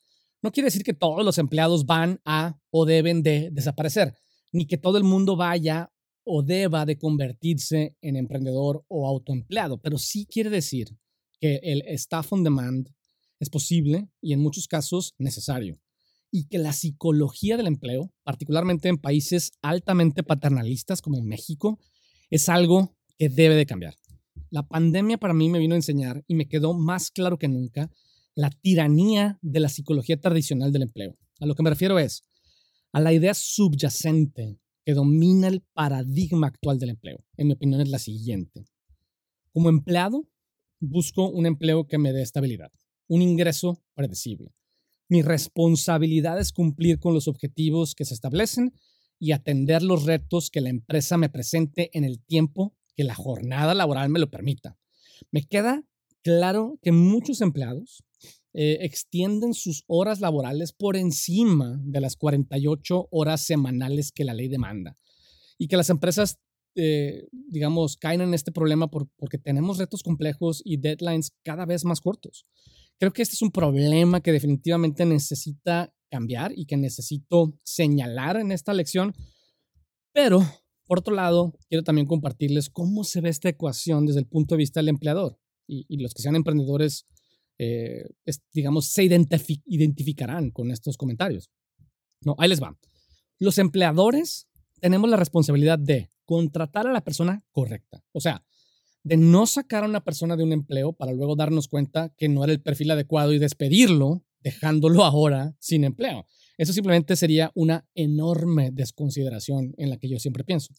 No 0.42 0.52
quiere 0.52 0.68
decir 0.68 0.84
que 0.84 0.94
todos 0.94 1.24
los 1.26 1.38
empleados 1.38 1.86
van 1.86 2.22
a 2.26 2.58
o 2.72 2.86
deben 2.86 3.22
de 3.22 3.50
desaparecer, 3.52 4.16
ni 4.52 4.66
que 4.66 4.78
todo 4.78 4.98
el 4.98 5.04
mundo 5.04 5.36
vaya 5.36 5.92
o 6.24 6.44
deba 6.44 6.86
de 6.86 6.98
convertirse 6.98 7.96
en 8.02 8.16
emprendedor 8.16 8.84
o 8.88 9.08
autoempleado, 9.08 9.82
pero 9.82 9.98
sí 9.98 10.26
quiere 10.26 10.50
decir 10.50 10.90
que 11.40 11.60
el 11.64 11.84
staff 11.88 12.32
on 12.34 12.44
demand 12.44 12.90
es 13.40 13.50
posible 13.50 14.08
y 14.22 14.34
en 14.34 14.40
muchos 14.40 14.68
casos 14.68 15.16
necesario. 15.18 15.80
Y 16.32 16.48
que 16.48 16.60
la 16.60 16.72
psicología 16.72 17.58
del 17.58 17.68
empleo, 17.68 18.14
particularmente 18.24 18.88
en 18.88 18.98
países 18.98 19.52
altamente 19.62 20.24
paternalistas 20.24 21.02
como 21.02 21.22
México, 21.22 21.80
es 22.30 22.48
algo 22.48 22.96
que 23.18 23.28
debe 23.28 23.56
de 23.56 23.66
cambiar. 23.66 23.96
La 24.50 24.68
pandemia 24.68 25.18
para 25.18 25.34
mí 25.34 25.50
me 25.50 25.60
vino 25.60 25.74
a 25.74 25.78
enseñar 25.78 26.24
y 26.28 26.36
me 26.36 26.48
quedó 26.48 26.74
más 26.74 27.12
claro 27.12 27.38
que 27.38 27.48
nunca 27.48 27.92
la 28.36 28.50
tiranía 28.50 29.40
de 29.42 29.60
la 29.60 29.70
psicología 29.70 30.20
tradicional 30.20 30.72
del 30.72 30.84
empleo. 30.84 31.18
A 31.40 31.46
lo 31.46 31.56
que 31.56 31.64
me 31.64 31.70
refiero 31.70 32.00
es 32.00 32.24
a 32.94 33.00
la 33.00 33.12
idea 33.12 33.34
subyacente 33.34 34.58
que 34.84 34.94
domina 34.94 35.48
el 35.48 35.62
paradigma 35.74 36.48
actual 36.48 36.80
del 36.80 36.90
empleo. 36.90 37.24
En 37.38 37.48
mi 37.48 37.54
opinión 37.54 37.82
es 37.82 37.90
la 37.90 38.00
siguiente. 38.00 38.66
Como 39.52 39.70
empleado, 39.70 40.28
busco 40.80 41.30
un 41.30 41.46
empleo 41.46 41.88
que 41.88 41.98
me 41.98 42.14
dé 42.14 42.22
estabilidad, 42.22 42.72
un 43.08 43.22
ingreso 43.22 43.84
predecible. 43.94 44.54
Mi 45.08 45.22
responsabilidad 45.22 46.40
es 46.40 46.54
cumplir 46.54 47.00
con 47.00 47.14
los 47.14 47.28
objetivos 47.28 47.96
que 47.96 48.06
se 48.06 48.14
establecen 48.14 48.74
y 49.20 49.34
atender 49.34 49.84
los 49.84 50.06
retos 50.06 50.50
que 50.50 50.62
la 50.62 50.70
empresa 50.70 51.18
me 51.18 51.30
presente 51.30 51.90
en 51.94 52.04
el 52.04 52.24
tiempo 52.24 52.76
que 52.96 53.04
la 53.04 53.14
jornada 53.14 53.74
laboral 53.74 54.10
me 54.10 54.20
lo 54.20 54.30
permita. 54.30 54.78
Me 55.30 55.44
queda 55.44 55.84
claro 56.24 56.80
que 56.82 56.92
muchos 56.92 57.42
empleados 57.42 58.04
eh, 58.54 58.80
extienden 58.82 59.54
sus 59.54 59.84
horas 59.88 60.20
laborales 60.20 60.74
por 60.74 60.96
encima 60.96 61.80
de 61.84 62.02
las 62.02 62.16
48 62.16 63.08
horas 63.12 63.46
semanales 63.46 64.12
que 64.12 64.26
la 64.26 64.34
ley 64.34 64.48
demanda 64.48 64.98
y 65.58 65.68
que 65.68 65.78
las 65.78 65.90
empresas 65.90 66.40
eh, 66.76 67.28
digamos, 67.32 67.98
caen 67.98 68.22
en 68.22 68.34
este 68.34 68.54
problema 68.54 68.90
porque 68.90 69.38
tenemos 69.38 69.78
retos 69.78 70.04
complejos 70.04 70.62
y 70.64 70.78
deadlines 70.78 71.34
cada 71.44 71.66
vez 71.66 71.84
más 71.84 72.00
cortos. 72.00 72.46
Creo 72.98 73.12
que 73.12 73.22
este 73.22 73.36
es 73.36 73.42
un 73.42 73.52
problema 73.52 74.22
que 74.22 74.32
definitivamente 74.32 75.06
necesita 75.06 75.94
cambiar 76.10 76.54
y 76.56 76.66
que 76.66 76.78
necesito 76.78 77.58
señalar 77.64 78.38
en 78.38 78.54
esta 78.54 78.74
lección, 78.74 79.14
pero 80.14 80.46
por 80.92 81.00
otro 81.00 81.16
lado, 81.16 81.54
quiero 81.70 81.84
también 81.84 82.06
compartirles 82.06 82.70
cómo 82.70 83.04
se 83.06 83.22
ve 83.22 83.30
esta 83.30 83.48
ecuación 83.48 84.06
desde 84.06 84.20
el 84.20 84.28
punto 84.28 84.56
de 84.56 84.60
vista 84.60 84.82
del 84.82 84.90
empleador 84.90 85.40
y, 85.66 85.98
los 86.02 86.14
que 86.14 86.22
sean 86.22 86.36
emprendedores, 86.36 87.06
eh, 87.64 88.10
digamos, 88.54 88.88
se 88.88 89.04
identificarán 89.04 90.50
con 90.50 90.72
estos 90.72 90.98
comentarios. 90.98 91.52
No, 92.26 92.36
ahí 92.40 92.50
les 92.50 92.60
va. 92.60 92.76
Los 93.38 93.60
empleadores 93.60 94.48
tenemos 94.80 95.08
la 95.08 95.16
responsabilidad 95.16 95.78
de 95.78 96.10
contratar 96.26 96.88
a 96.88 96.92
la 96.92 97.04
persona 97.04 97.46
correcta. 97.52 98.04
O 98.14 98.20
sea, 98.20 98.44
de 99.04 99.16
no 99.16 99.46
sacar 99.46 99.84
a 99.84 99.88
una 99.88 100.04
persona 100.04 100.36
de 100.36 100.44
un 100.44 100.54
empleo 100.54 100.94
para 100.94 101.12
luego 101.12 101.36
darnos 101.36 101.68
cuenta 101.68 102.12
que 102.18 102.30
no 102.30 102.44
era 102.44 102.52
el 102.52 102.64
perfil 102.64 102.90
adecuado 102.90 103.32
y 103.32 103.38
despedirlo, 103.38 104.24
dejándolo 104.40 105.04
ahora 105.04 105.56
sin 105.60 105.84
empleo. 105.84 106.26
Eso 106.58 106.74
simplemente 106.74 107.16
sería 107.16 107.52
una 107.54 107.88
enorme 107.94 108.72
desconsideración 108.72 109.76
en 109.78 109.92
la 109.92 109.98
que 109.98 110.10
yo 110.10 110.18
siempre 110.18 110.44
pienso. 110.44 110.74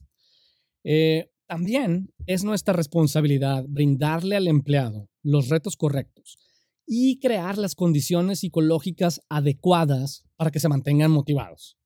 Eh, 0.82 1.30
también 1.46 2.12
es 2.26 2.42
nuestra 2.42 2.74
responsabilidad 2.74 3.66
brindarle 3.68 4.34
al 4.34 4.48
empleado 4.48 5.08
los 5.22 5.48
retos 5.48 5.76
correctos 5.76 6.38
y 6.86 7.18
crear 7.20 7.58
las 7.58 7.74
condiciones 7.74 8.40
psicológicas 8.40 9.20
adecuadas 9.28 10.24
para 10.36 10.50
que 10.50 10.60
se 10.60 10.68
mantengan 10.68 11.10
motivados. 11.10 11.78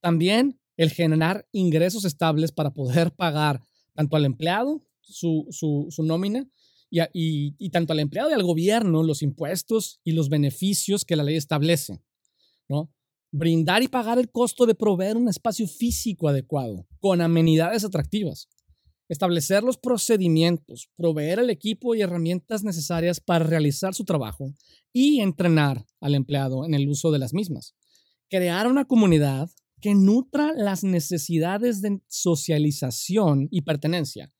También 0.00 0.60
el 0.76 0.90
generar 0.90 1.46
ingresos 1.52 2.04
estables 2.04 2.52
para 2.52 2.72
poder 2.72 3.12
pagar 3.16 3.62
tanto 3.94 4.16
al 4.16 4.24
empleado 4.24 4.82
su, 5.02 5.46
su, 5.50 6.02
nómina 6.02 6.48
y, 6.90 7.54
y, 7.58 7.70
tanto 7.70 7.92
al 7.92 8.00
empleado 8.00 8.30
y 8.30 8.32
al 8.32 8.42
gobierno 8.42 9.02
los 9.02 9.22
impuestos 9.22 10.00
y 10.04 10.12
los 10.12 10.28
beneficios 10.28 11.04
que 11.04 11.16
la 11.16 11.24
ley 11.24 11.36
establece. 11.36 12.00
¿no? 12.68 12.90
Brindar 13.30 13.82
y 13.82 13.88
pagar 13.88 14.18
el 14.18 14.30
costo 14.30 14.66
de 14.66 14.74
proveer 14.74 15.16
un 15.16 15.28
espacio 15.28 15.66
físico 15.66 16.28
adecuado, 16.28 16.86
con 17.00 17.20
amenidades 17.20 17.84
atractivas. 17.84 18.48
Establecer 19.12 19.62
los 19.62 19.76
procedimientos, 19.76 20.88
proveer 20.96 21.38
el 21.38 21.50
equipo 21.50 21.94
y 21.94 22.00
herramientas 22.00 22.64
necesarias 22.64 23.20
para 23.20 23.44
realizar 23.44 23.92
su 23.92 24.06
trabajo 24.06 24.54
y 24.90 25.20
entrenar 25.20 25.84
al 26.00 26.14
empleado 26.14 26.64
en 26.64 26.72
el 26.72 26.88
uso 26.88 27.10
de 27.10 27.18
las 27.18 27.34
mismas. 27.34 27.74
Crear 28.30 28.66
una 28.68 28.86
comunidad 28.86 29.50
que 29.82 29.94
nutra 29.94 30.54
las 30.54 30.82
necesidades 30.82 31.82
de 31.82 32.00
socialización 32.08 33.48
y 33.50 33.60
pertenencia 33.60 34.32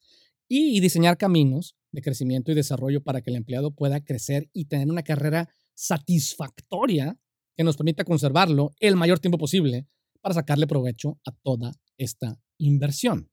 y, 0.48 0.80
diseñar 0.80 1.18
caminos 1.18 1.76
de 1.90 2.00
crecimiento 2.00 2.50
y 2.50 2.54
desarrollo 2.54 3.02
para 3.02 3.20
que 3.20 3.28
el 3.28 3.36
empleado 3.36 3.74
pueda 3.74 4.02
crecer 4.02 4.48
y 4.54 4.64
tener 4.64 4.88
una 4.88 5.02
carrera 5.02 5.50
satisfactoria 5.74 7.20
que 7.54 7.62
nos 7.62 7.76
permita 7.76 8.04
conservarlo 8.04 8.70
el 8.80 8.96
mayor 8.96 9.18
tiempo 9.18 9.36
posible 9.36 9.86
para 10.22 10.34
sacarle 10.34 10.66
provecho 10.66 11.20
a 11.26 11.32
toda 11.42 11.74
esta 11.98 12.40
inversión. 12.56 13.31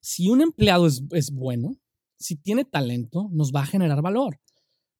Si 0.00 0.28
un 0.28 0.40
empleado 0.40 0.86
es, 0.86 1.02
es, 1.12 1.30
bueno, 1.30 1.78
si 2.18 2.36
tiene 2.36 2.64
talento, 2.64 3.28
nos 3.32 3.52
va 3.52 3.62
a 3.62 3.66
generar 3.66 4.02
valor. 4.02 4.40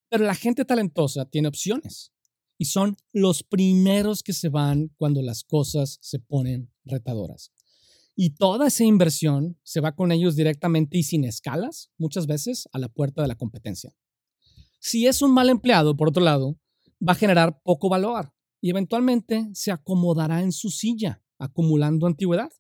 Pero 0.09 0.25
la 0.25 0.35
gente 0.35 0.65
talentosa 0.65 1.25
tiene 1.25 1.49
opciones 1.49 2.13
y 2.61 2.67
son 2.67 2.97
los 3.15 3.43
primeros 3.43 4.23
que 4.23 4.35
se 4.35 4.51
van 4.51 4.91
cuando 4.99 5.23
las 5.23 5.45
cosas 5.45 5.99
se 6.03 6.19
ponen 6.19 6.71
retadoras. 6.85 7.53
Y 8.15 8.35
toda 8.35 8.67
esa 8.67 8.85
inversión 8.85 9.59
se 9.63 9.81
va 9.81 9.97
con 9.97 10.13
ellos 10.13 10.37
directamente 10.37 10.99
y 10.99 11.05
sin 11.05 11.25
escalas, 11.25 11.91
muchas 11.97 12.27
veces, 12.27 12.69
a 12.73 12.79
la 12.79 12.91
puerta 12.91 13.23
de 13.23 13.29
la 13.29 13.37
competencia. 13.37 13.95
Si 14.79 15.07
es 15.07 15.23
un 15.23 15.33
mal 15.33 15.49
empleado, 15.49 15.97
por 15.97 16.09
otro 16.09 16.23
lado, 16.23 16.61
va 17.01 17.13
a 17.13 17.17
generar 17.17 17.63
poco 17.63 17.89
valor 17.89 18.35
y 18.61 18.69
eventualmente 18.69 19.49
se 19.55 19.73
acomodará 19.73 20.43
en 20.43 20.53
su 20.53 20.69
silla, 20.69 21.23
acumulando 21.39 22.07
antigüedad. 22.07 22.53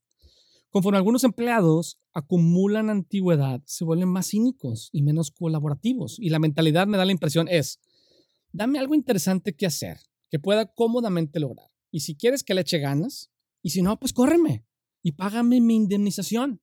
Conforme 0.70 0.96
algunos 0.96 1.24
empleados 1.24 1.99
acumulan 2.12 2.90
antigüedad, 2.90 3.62
se 3.66 3.84
vuelven 3.84 4.08
más 4.08 4.30
cínicos 4.30 4.90
y 4.92 5.02
menos 5.02 5.30
colaborativos. 5.30 6.18
Y 6.18 6.30
la 6.30 6.38
mentalidad, 6.38 6.86
me 6.86 6.98
da 6.98 7.04
la 7.04 7.12
impresión, 7.12 7.48
es, 7.48 7.80
dame 8.52 8.78
algo 8.78 8.94
interesante 8.94 9.54
que 9.54 9.66
hacer, 9.66 9.98
que 10.28 10.38
pueda 10.38 10.66
cómodamente 10.66 11.40
lograr. 11.40 11.68
Y 11.90 12.00
si 12.00 12.16
quieres 12.16 12.42
que 12.42 12.54
le 12.54 12.62
eche 12.62 12.78
ganas, 12.78 13.30
y 13.62 13.70
si 13.70 13.82
no, 13.82 13.98
pues 13.98 14.12
córreme 14.12 14.64
y 15.02 15.12
págame 15.12 15.60
mi 15.60 15.76
indemnización. 15.76 16.62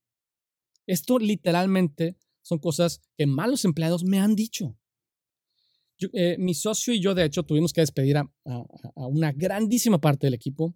Esto 0.86 1.20
literalmente 1.20 2.18
son 2.42 2.60
cosas 2.60 3.02
que 3.18 3.28
malos 3.28 3.66
empleados 3.66 4.04
me 4.04 4.20
han 4.20 4.36
dicho. 4.36 4.78
Eh, 6.14 6.38
mi 6.38 6.54
socio 6.54 6.94
y 6.94 7.02
yo, 7.02 7.16
de 7.16 7.26
hecho, 7.26 7.44
tuvimos 7.44 7.74
que 7.74 7.82
despedir 7.82 8.18
a, 8.18 8.30
una 8.96 9.32
grandísima 9.32 10.00
parte 10.00 10.28
del 10.28 10.36
equipo 10.36 10.76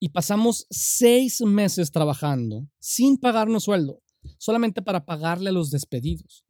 y 0.00 0.08
pasamos 0.08 0.66
seis 0.70 1.42
meses 1.42 1.92
trabajando 1.92 2.66
sin 2.80 3.18
pagarnos 3.18 3.64
sueldo, 3.64 4.02
solamente 4.38 4.80
para 4.80 5.04
pagarle 5.04 5.50
a 5.50 5.52
los 5.52 5.70
despedidos. 5.70 6.44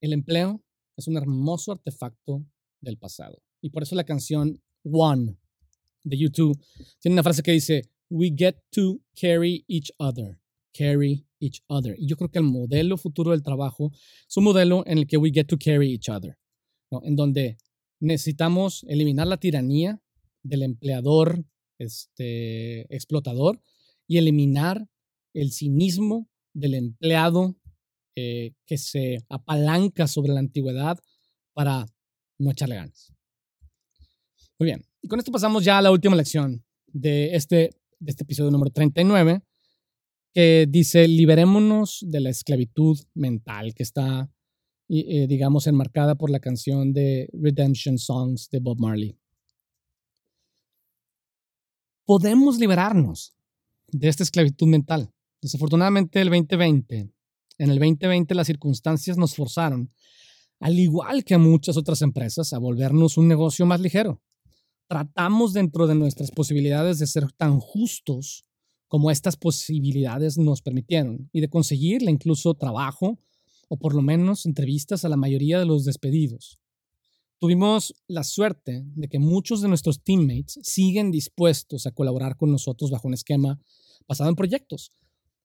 El 0.00 0.12
empleo 0.12 0.64
es 0.96 1.06
un 1.06 1.16
hermoso 1.16 1.72
artefacto 1.72 2.46
del 2.80 2.96
pasado. 2.98 3.42
Y 3.60 3.70
por 3.70 3.82
eso 3.82 3.94
la 3.94 4.04
canción 4.04 4.60
One 4.84 5.36
de 6.04 6.16
YouTube 6.16 6.58
tiene 7.00 7.14
una 7.14 7.22
frase 7.22 7.42
que 7.42 7.52
dice, 7.52 7.90
We 8.08 8.32
get 8.34 8.56
to 8.70 9.00
carry 9.20 9.64
each 9.68 9.92
other. 9.98 10.40
Carry 10.72 11.26
each 11.40 11.62
other. 11.66 11.94
Y 11.98 12.06
yo 12.06 12.16
creo 12.16 12.30
que 12.30 12.38
el 12.38 12.44
modelo 12.44 12.96
futuro 12.96 13.32
del 13.32 13.42
trabajo 13.42 13.90
es 13.92 14.36
un 14.36 14.44
modelo 14.44 14.82
en 14.86 14.98
el 14.98 15.06
que 15.06 15.18
we 15.18 15.30
get 15.30 15.46
to 15.46 15.58
carry 15.58 15.92
each 15.92 16.08
other. 16.08 16.38
En 17.02 17.16
donde 17.16 17.58
necesitamos 18.00 18.84
eliminar 18.88 19.26
la 19.26 19.36
tiranía 19.36 20.00
del 20.42 20.62
empleador 20.62 21.44
este, 21.78 22.92
explotador 22.94 23.60
y 24.06 24.18
eliminar 24.18 24.88
el 25.34 25.52
cinismo 25.52 26.28
del 26.52 26.74
empleado 26.74 27.56
eh, 28.16 28.52
que 28.66 28.78
se 28.78 29.18
apalanca 29.28 30.06
sobre 30.06 30.32
la 30.32 30.40
antigüedad 30.40 30.98
para 31.52 31.86
no 32.38 32.50
echarle 32.50 32.76
ganas. 32.76 33.12
Muy 34.58 34.66
bien, 34.66 34.84
y 35.02 35.08
con 35.08 35.18
esto 35.18 35.30
pasamos 35.30 35.64
ya 35.64 35.78
a 35.78 35.82
la 35.82 35.90
última 35.90 36.16
lección 36.16 36.64
de 36.86 37.34
este, 37.34 37.70
este 38.04 38.24
episodio 38.24 38.50
número 38.50 38.70
39, 38.70 39.42
que 40.32 40.66
dice, 40.68 41.06
liberémonos 41.06 42.04
de 42.06 42.20
la 42.20 42.30
esclavitud 42.30 42.98
mental 43.14 43.74
que 43.74 43.82
está 43.82 44.30
eh, 44.90 45.26
digamos, 45.28 45.66
enmarcada 45.66 46.14
por 46.14 46.30
la 46.30 46.40
canción 46.40 46.94
de 46.94 47.28
Redemption 47.34 47.98
Songs 47.98 48.48
de 48.48 48.58
Bob 48.58 48.80
Marley. 48.80 49.18
Podemos 52.08 52.58
liberarnos 52.58 53.34
de 53.88 54.08
esta 54.08 54.22
esclavitud 54.22 54.66
mental. 54.66 55.12
Desafortunadamente, 55.42 56.22
el 56.22 56.30
2020, 56.30 57.12
en 57.58 57.70
el 57.70 57.78
2020 57.78 58.34
las 58.34 58.46
circunstancias 58.46 59.18
nos 59.18 59.34
forzaron, 59.34 59.92
al 60.58 60.78
igual 60.78 61.22
que 61.22 61.34
a 61.34 61.38
muchas 61.38 61.76
otras 61.76 62.00
empresas, 62.00 62.54
a 62.54 62.58
volvernos 62.58 63.18
un 63.18 63.28
negocio 63.28 63.66
más 63.66 63.82
ligero. 63.82 64.22
Tratamos 64.86 65.52
dentro 65.52 65.86
de 65.86 65.96
nuestras 65.96 66.30
posibilidades 66.30 66.98
de 66.98 67.06
ser 67.06 67.30
tan 67.32 67.60
justos 67.60 68.46
como 68.86 69.10
estas 69.10 69.36
posibilidades 69.36 70.38
nos 70.38 70.62
permitieron 70.62 71.28
y 71.30 71.42
de 71.42 71.50
conseguirle 71.50 72.10
incluso 72.10 72.54
trabajo 72.54 73.18
o 73.68 73.76
por 73.76 73.94
lo 73.94 74.00
menos 74.00 74.46
entrevistas 74.46 75.04
a 75.04 75.10
la 75.10 75.18
mayoría 75.18 75.58
de 75.58 75.66
los 75.66 75.84
despedidos. 75.84 76.58
Tuvimos 77.40 77.94
la 78.08 78.24
suerte 78.24 78.82
de 78.96 79.08
que 79.08 79.20
muchos 79.20 79.62
de 79.62 79.68
nuestros 79.68 80.02
teammates 80.02 80.58
siguen 80.62 81.12
dispuestos 81.12 81.86
a 81.86 81.92
colaborar 81.92 82.36
con 82.36 82.50
nosotros 82.50 82.90
bajo 82.90 83.06
un 83.06 83.14
esquema 83.14 83.60
basado 84.08 84.28
en 84.28 84.34
proyectos. 84.34 84.90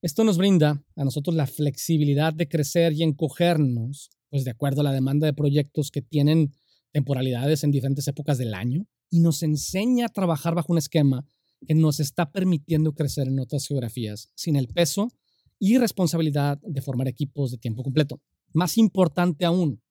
Esto 0.02 0.24
nos 0.24 0.40
brinda 0.40 0.84
a 0.96 1.04
nosotros 1.04 1.36
la 1.36 1.46
flexibilidad 1.46 2.34
de 2.34 2.50
crecer 2.50 2.94
y 2.94 3.04
encogernos, 3.04 4.10
pues 4.32 4.44
de 4.44 4.50
acuerdo 4.50 4.82
a 4.82 4.86
la 4.86 4.92
demanda 4.92 5.28
de 5.28 5.34
proyectos 5.34 5.92
que 5.92 6.02
tienen 6.02 6.56
temporalidades 6.92 7.64
en 7.64 7.70
diferentes 7.70 8.08
épocas 8.08 8.40
del 8.40 8.56
año, 8.56 8.88
y 9.12 9.20
nos 9.20 9.44
enseña 9.44 10.08
a 10.08 10.10
trabajar 10.10 10.56
bajo 10.56 10.72
un 10.72 10.80
esquema 10.80 11.28
que 11.68 11.76
nos 11.76 12.00
está 12.00 12.32
permitiendo 12.32 12.94
crecer 12.94 13.28
en 13.28 13.40
otras 13.40 13.68
geografías 13.68 14.32
sin 14.34 14.56
el 14.56 14.68
peso 14.68 15.12
y 15.60 15.78
responsabilidad 15.78 16.58
de 16.64 16.82
formar 16.82 17.08
equipos 17.08 17.52
de 17.52 17.60
tiempo 17.60 17.84
completo. 17.84 18.20
Más 18.52 18.80
importante 18.80 19.46
aún, 19.46 19.83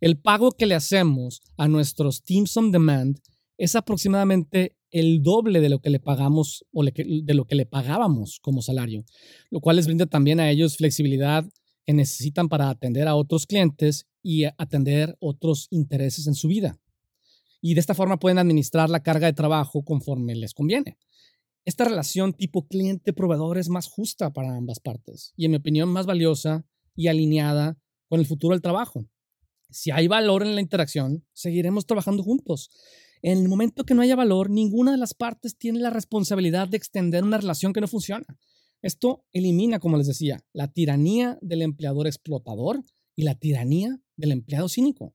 el 0.00 0.18
pago 0.18 0.52
que 0.52 0.66
le 0.66 0.74
hacemos 0.74 1.42
a 1.56 1.68
nuestros 1.68 2.22
Teams 2.22 2.56
on 2.56 2.72
Demand 2.72 3.18
es 3.58 3.74
aproximadamente 3.76 4.76
el 4.90 5.22
doble 5.22 5.60
de 5.60 5.68
lo 5.68 5.80
que 5.80 5.90
le 5.90 6.00
pagamos 6.00 6.64
o 6.72 6.82
de 6.82 7.34
lo 7.34 7.44
que 7.44 7.54
le 7.54 7.66
pagábamos 7.66 8.40
como 8.40 8.62
salario, 8.62 9.04
lo 9.50 9.60
cual 9.60 9.76
les 9.76 9.86
brinda 9.86 10.06
también 10.06 10.40
a 10.40 10.50
ellos 10.50 10.78
flexibilidad 10.78 11.44
que 11.86 11.92
necesitan 11.92 12.48
para 12.48 12.70
atender 12.70 13.06
a 13.06 13.14
otros 13.14 13.46
clientes 13.46 14.06
y 14.22 14.44
atender 14.44 15.16
otros 15.20 15.68
intereses 15.70 16.26
en 16.26 16.34
su 16.34 16.48
vida. 16.48 16.78
Y 17.60 17.74
de 17.74 17.80
esta 17.80 17.94
forma 17.94 18.18
pueden 18.18 18.38
administrar 18.38 18.88
la 18.88 19.02
carga 19.02 19.26
de 19.26 19.34
trabajo 19.34 19.84
conforme 19.84 20.34
les 20.34 20.54
conviene. 20.54 20.96
Esta 21.66 21.84
relación 21.84 22.32
tipo 22.32 22.66
cliente-proveedor 22.66 23.58
es 23.58 23.68
más 23.68 23.86
justa 23.86 24.32
para 24.32 24.56
ambas 24.56 24.80
partes 24.80 25.34
y 25.36 25.44
en 25.44 25.50
mi 25.50 25.58
opinión 25.58 25.90
más 25.90 26.06
valiosa 26.06 26.64
y 26.96 27.08
alineada 27.08 27.78
con 28.08 28.18
el 28.18 28.26
futuro 28.26 28.54
del 28.54 28.62
trabajo. 28.62 29.06
Si 29.70 29.90
hay 29.90 30.08
valor 30.08 30.42
en 30.42 30.54
la 30.54 30.60
interacción, 30.60 31.24
seguiremos 31.32 31.86
trabajando 31.86 32.22
juntos. 32.22 32.70
En 33.22 33.38
el 33.38 33.48
momento 33.48 33.84
que 33.84 33.94
no 33.94 34.02
haya 34.02 34.16
valor, 34.16 34.50
ninguna 34.50 34.92
de 34.92 34.98
las 34.98 35.14
partes 35.14 35.56
tiene 35.56 35.78
la 35.78 35.90
responsabilidad 35.90 36.68
de 36.68 36.76
extender 36.76 37.22
una 37.22 37.38
relación 37.38 37.72
que 37.72 37.80
no 37.80 37.88
funciona. 37.88 38.26
Esto 38.82 39.26
elimina, 39.32 39.78
como 39.78 39.98
les 39.98 40.06
decía, 40.06 40.42
la 40.52 40.72
tiranía 40.72 41.38
del 41.42 41.62
empleador 41.62 42.06
explotador 42.06 42.82
y 43.14 43.24
la 43.24 43.34
tiranía 43.34 44.00
del 44.16 44.32
empleado 44.32 44.68
cínico. 44.68 45.14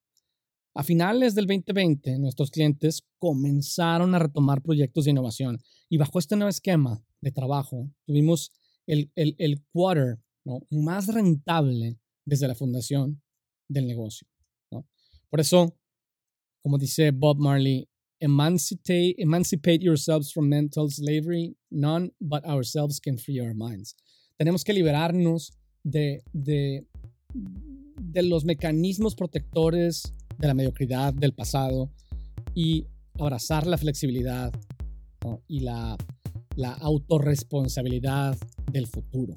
A 0.75 0.83
finales 0.83 1.33
del 1.35 1.47
2020, 1.47 2.19
nuestros 2.19 2.51
clientes 2.51 3.03
comenzaron 3.17 4.13
a 4.13 4.19
retomar 4.19 4.61
proyectos 4.61 5.05
de 5.05 5.11
innovación 5.11 5.57
y 5.89 5.97
bajo 5.97 6.19
este 6.19 6.35
nuevo 6.35 6.49
esquema 6.49 7.01
de 7.21 7.31
trabajo 7.31 7.89
tuvimos 8.05 8.51
el, 8.85 9.11
el, 9.15 9.63
quarter 9.71 10.19
más 10.69 11.07
rentable 11.07 11.97
desde 12.25 12.47
la 12.47 12.55
fundación 12.55 13.23
del 13.67 13.87
negocio. 13.87 14.27
Por 15.35 15.41
eso, 15.41 15.77
como 16.63 16.77
dice 16.77 17.11
Bob 17.11 17.39
Marley, 17.39 17.89
emancipate, 18.21 19.83
yourselves 19.83 20.31
from 20.31 20.47
mental 20.47 20.89
slavery. 20.89 21.57
None 21.69 22.13
but 22.21 22.45
ourselves 22.45 23.01
can 23.01 23.17
free 23.17 23.41
our 23.41 23.53
minds. 23.53 23.97
Tenemos 24.39 24.63
que 24.63 24.71
liberarnos 24.71 25.51
de, 25.83 26.23
de, 26.31 26.85
los 28.23 28.45
mecanismos 28.45 29.13
protectores 29.13 30.03
de 30.37 30.47
la 30.47 30.53
mediocridad 30.53 31.13
del 31.13 31.33
pasado 31.33 31.91
y 32.53 32.87
abrazar 33.19 33.67
la 33.67 33.77
flexibilidad 33.77 34.53
y 35.49 35.59
la, 35.59 35.97
la 36.55 36.71
autorresponsabilidad 36.75 38.37
del 38.71 38.87
futuro. 38.87 39.33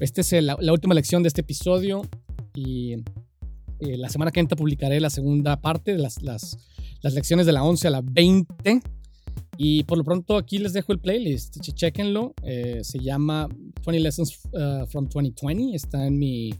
Esta 0.00 0.20
es 0.20 0.32
la, 0.42 0.58
última 0.70 0.92
lección 0.92 1.22
de 1.22 1.28
este 1.28 1.40
episodio 1.40 2.02
y 2.54 2.96
eh, 3.82 3.96
la 3.96 4.08
semana 4.08 4.30
que 4.30 4.40
entra 4.40 4.56
publicaré 4.56 5.00
la 5.00 5.10
segunda 5.10 5.60
parte 5.60 5.92
de 5.92 5.98
las, 5.98 6.22
las, 6.22 6.56
las, 7.02 7.14
lecciones 7.14 7.46
de 7.46 7.52
la 7.52 7.64
11 7.64 7.88
a 7.88 7.90
la 7.90 8.00
20. 8.02 8.80
Y 9.58 9.84
por 9.84 9.98
lo 9.98 10.04
pronto 10.04 10.36
aquí 10.36 10.58
les 10.58 10.72
dejo 10.72 10.92
el 10.92 10.98
playlist, 10.98 11.60
chequenlo. 11.60 12.34
Eh, 12.42 12.80
se 12.82 12.98
llama 12.98 13.48
20 13.86 14.00
Lessons 14.00 14.40
uh, 14.52 14.86
from 14.86 15.08
2020. 15.08 15.74
Está 15.74 16.06
en 16.06 16.18
mi 16.18 16.54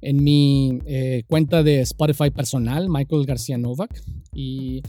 en 0.00 0.22
mi 0.22 0.78
eh, 0.86 1.24
cuenta 1.26 1.62
de 1.62 1.80
Spotify 1.80 2.30
personal, 2.30 2.88
Michael 2.88 3.26
García 3.26 3.58
Novak. 3.58 4.02
Y 4.32 4.82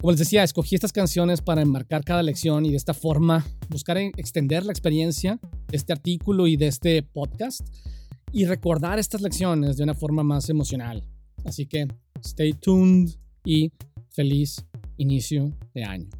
como 0.00 0.12
les 0.12 0.20
decía, 0.20 0.44
escogí 0.44 0.74
estas 0.74 0.92
canciones 0.92 1.42
para 1.42 1.60
enmarcar 1.60 2.04
cada 2.04 2.22
lección 2.22 2.64
y 2.64 2.70
de 2.70 2.76
esta 2.76 2.94
forma 2.94 3.44
buscar 3.68 3.98
extender 3.98 4.64
la 4.64 4.72
experiencia 4.72 5.40
de 5.68 5.76
este 5.76 5.92
artículo 5.92 6.46
y 6.46 6.56
de 6.56 6.68
este 6.68 7.02
podcast 7.02 7.62
y 8.32 8.44
recordar 8.44 8.98
estas 8.98 9.20
lecciones 9.20 9.76
de 9.76 9.84
una 9.84 9.94
forma 9.94 10.22
más 10.22 10.48
emocional. 10.48 11.04
Así 11.44 11.66
que 11.66 11.86
stay 12.22 12.52
tuned 12.52 13.10
y 13.44 13.72
feliz 14.10 14.64
inicio 14.96 15.56
de 15.74 15.84
año. 15.84 16.19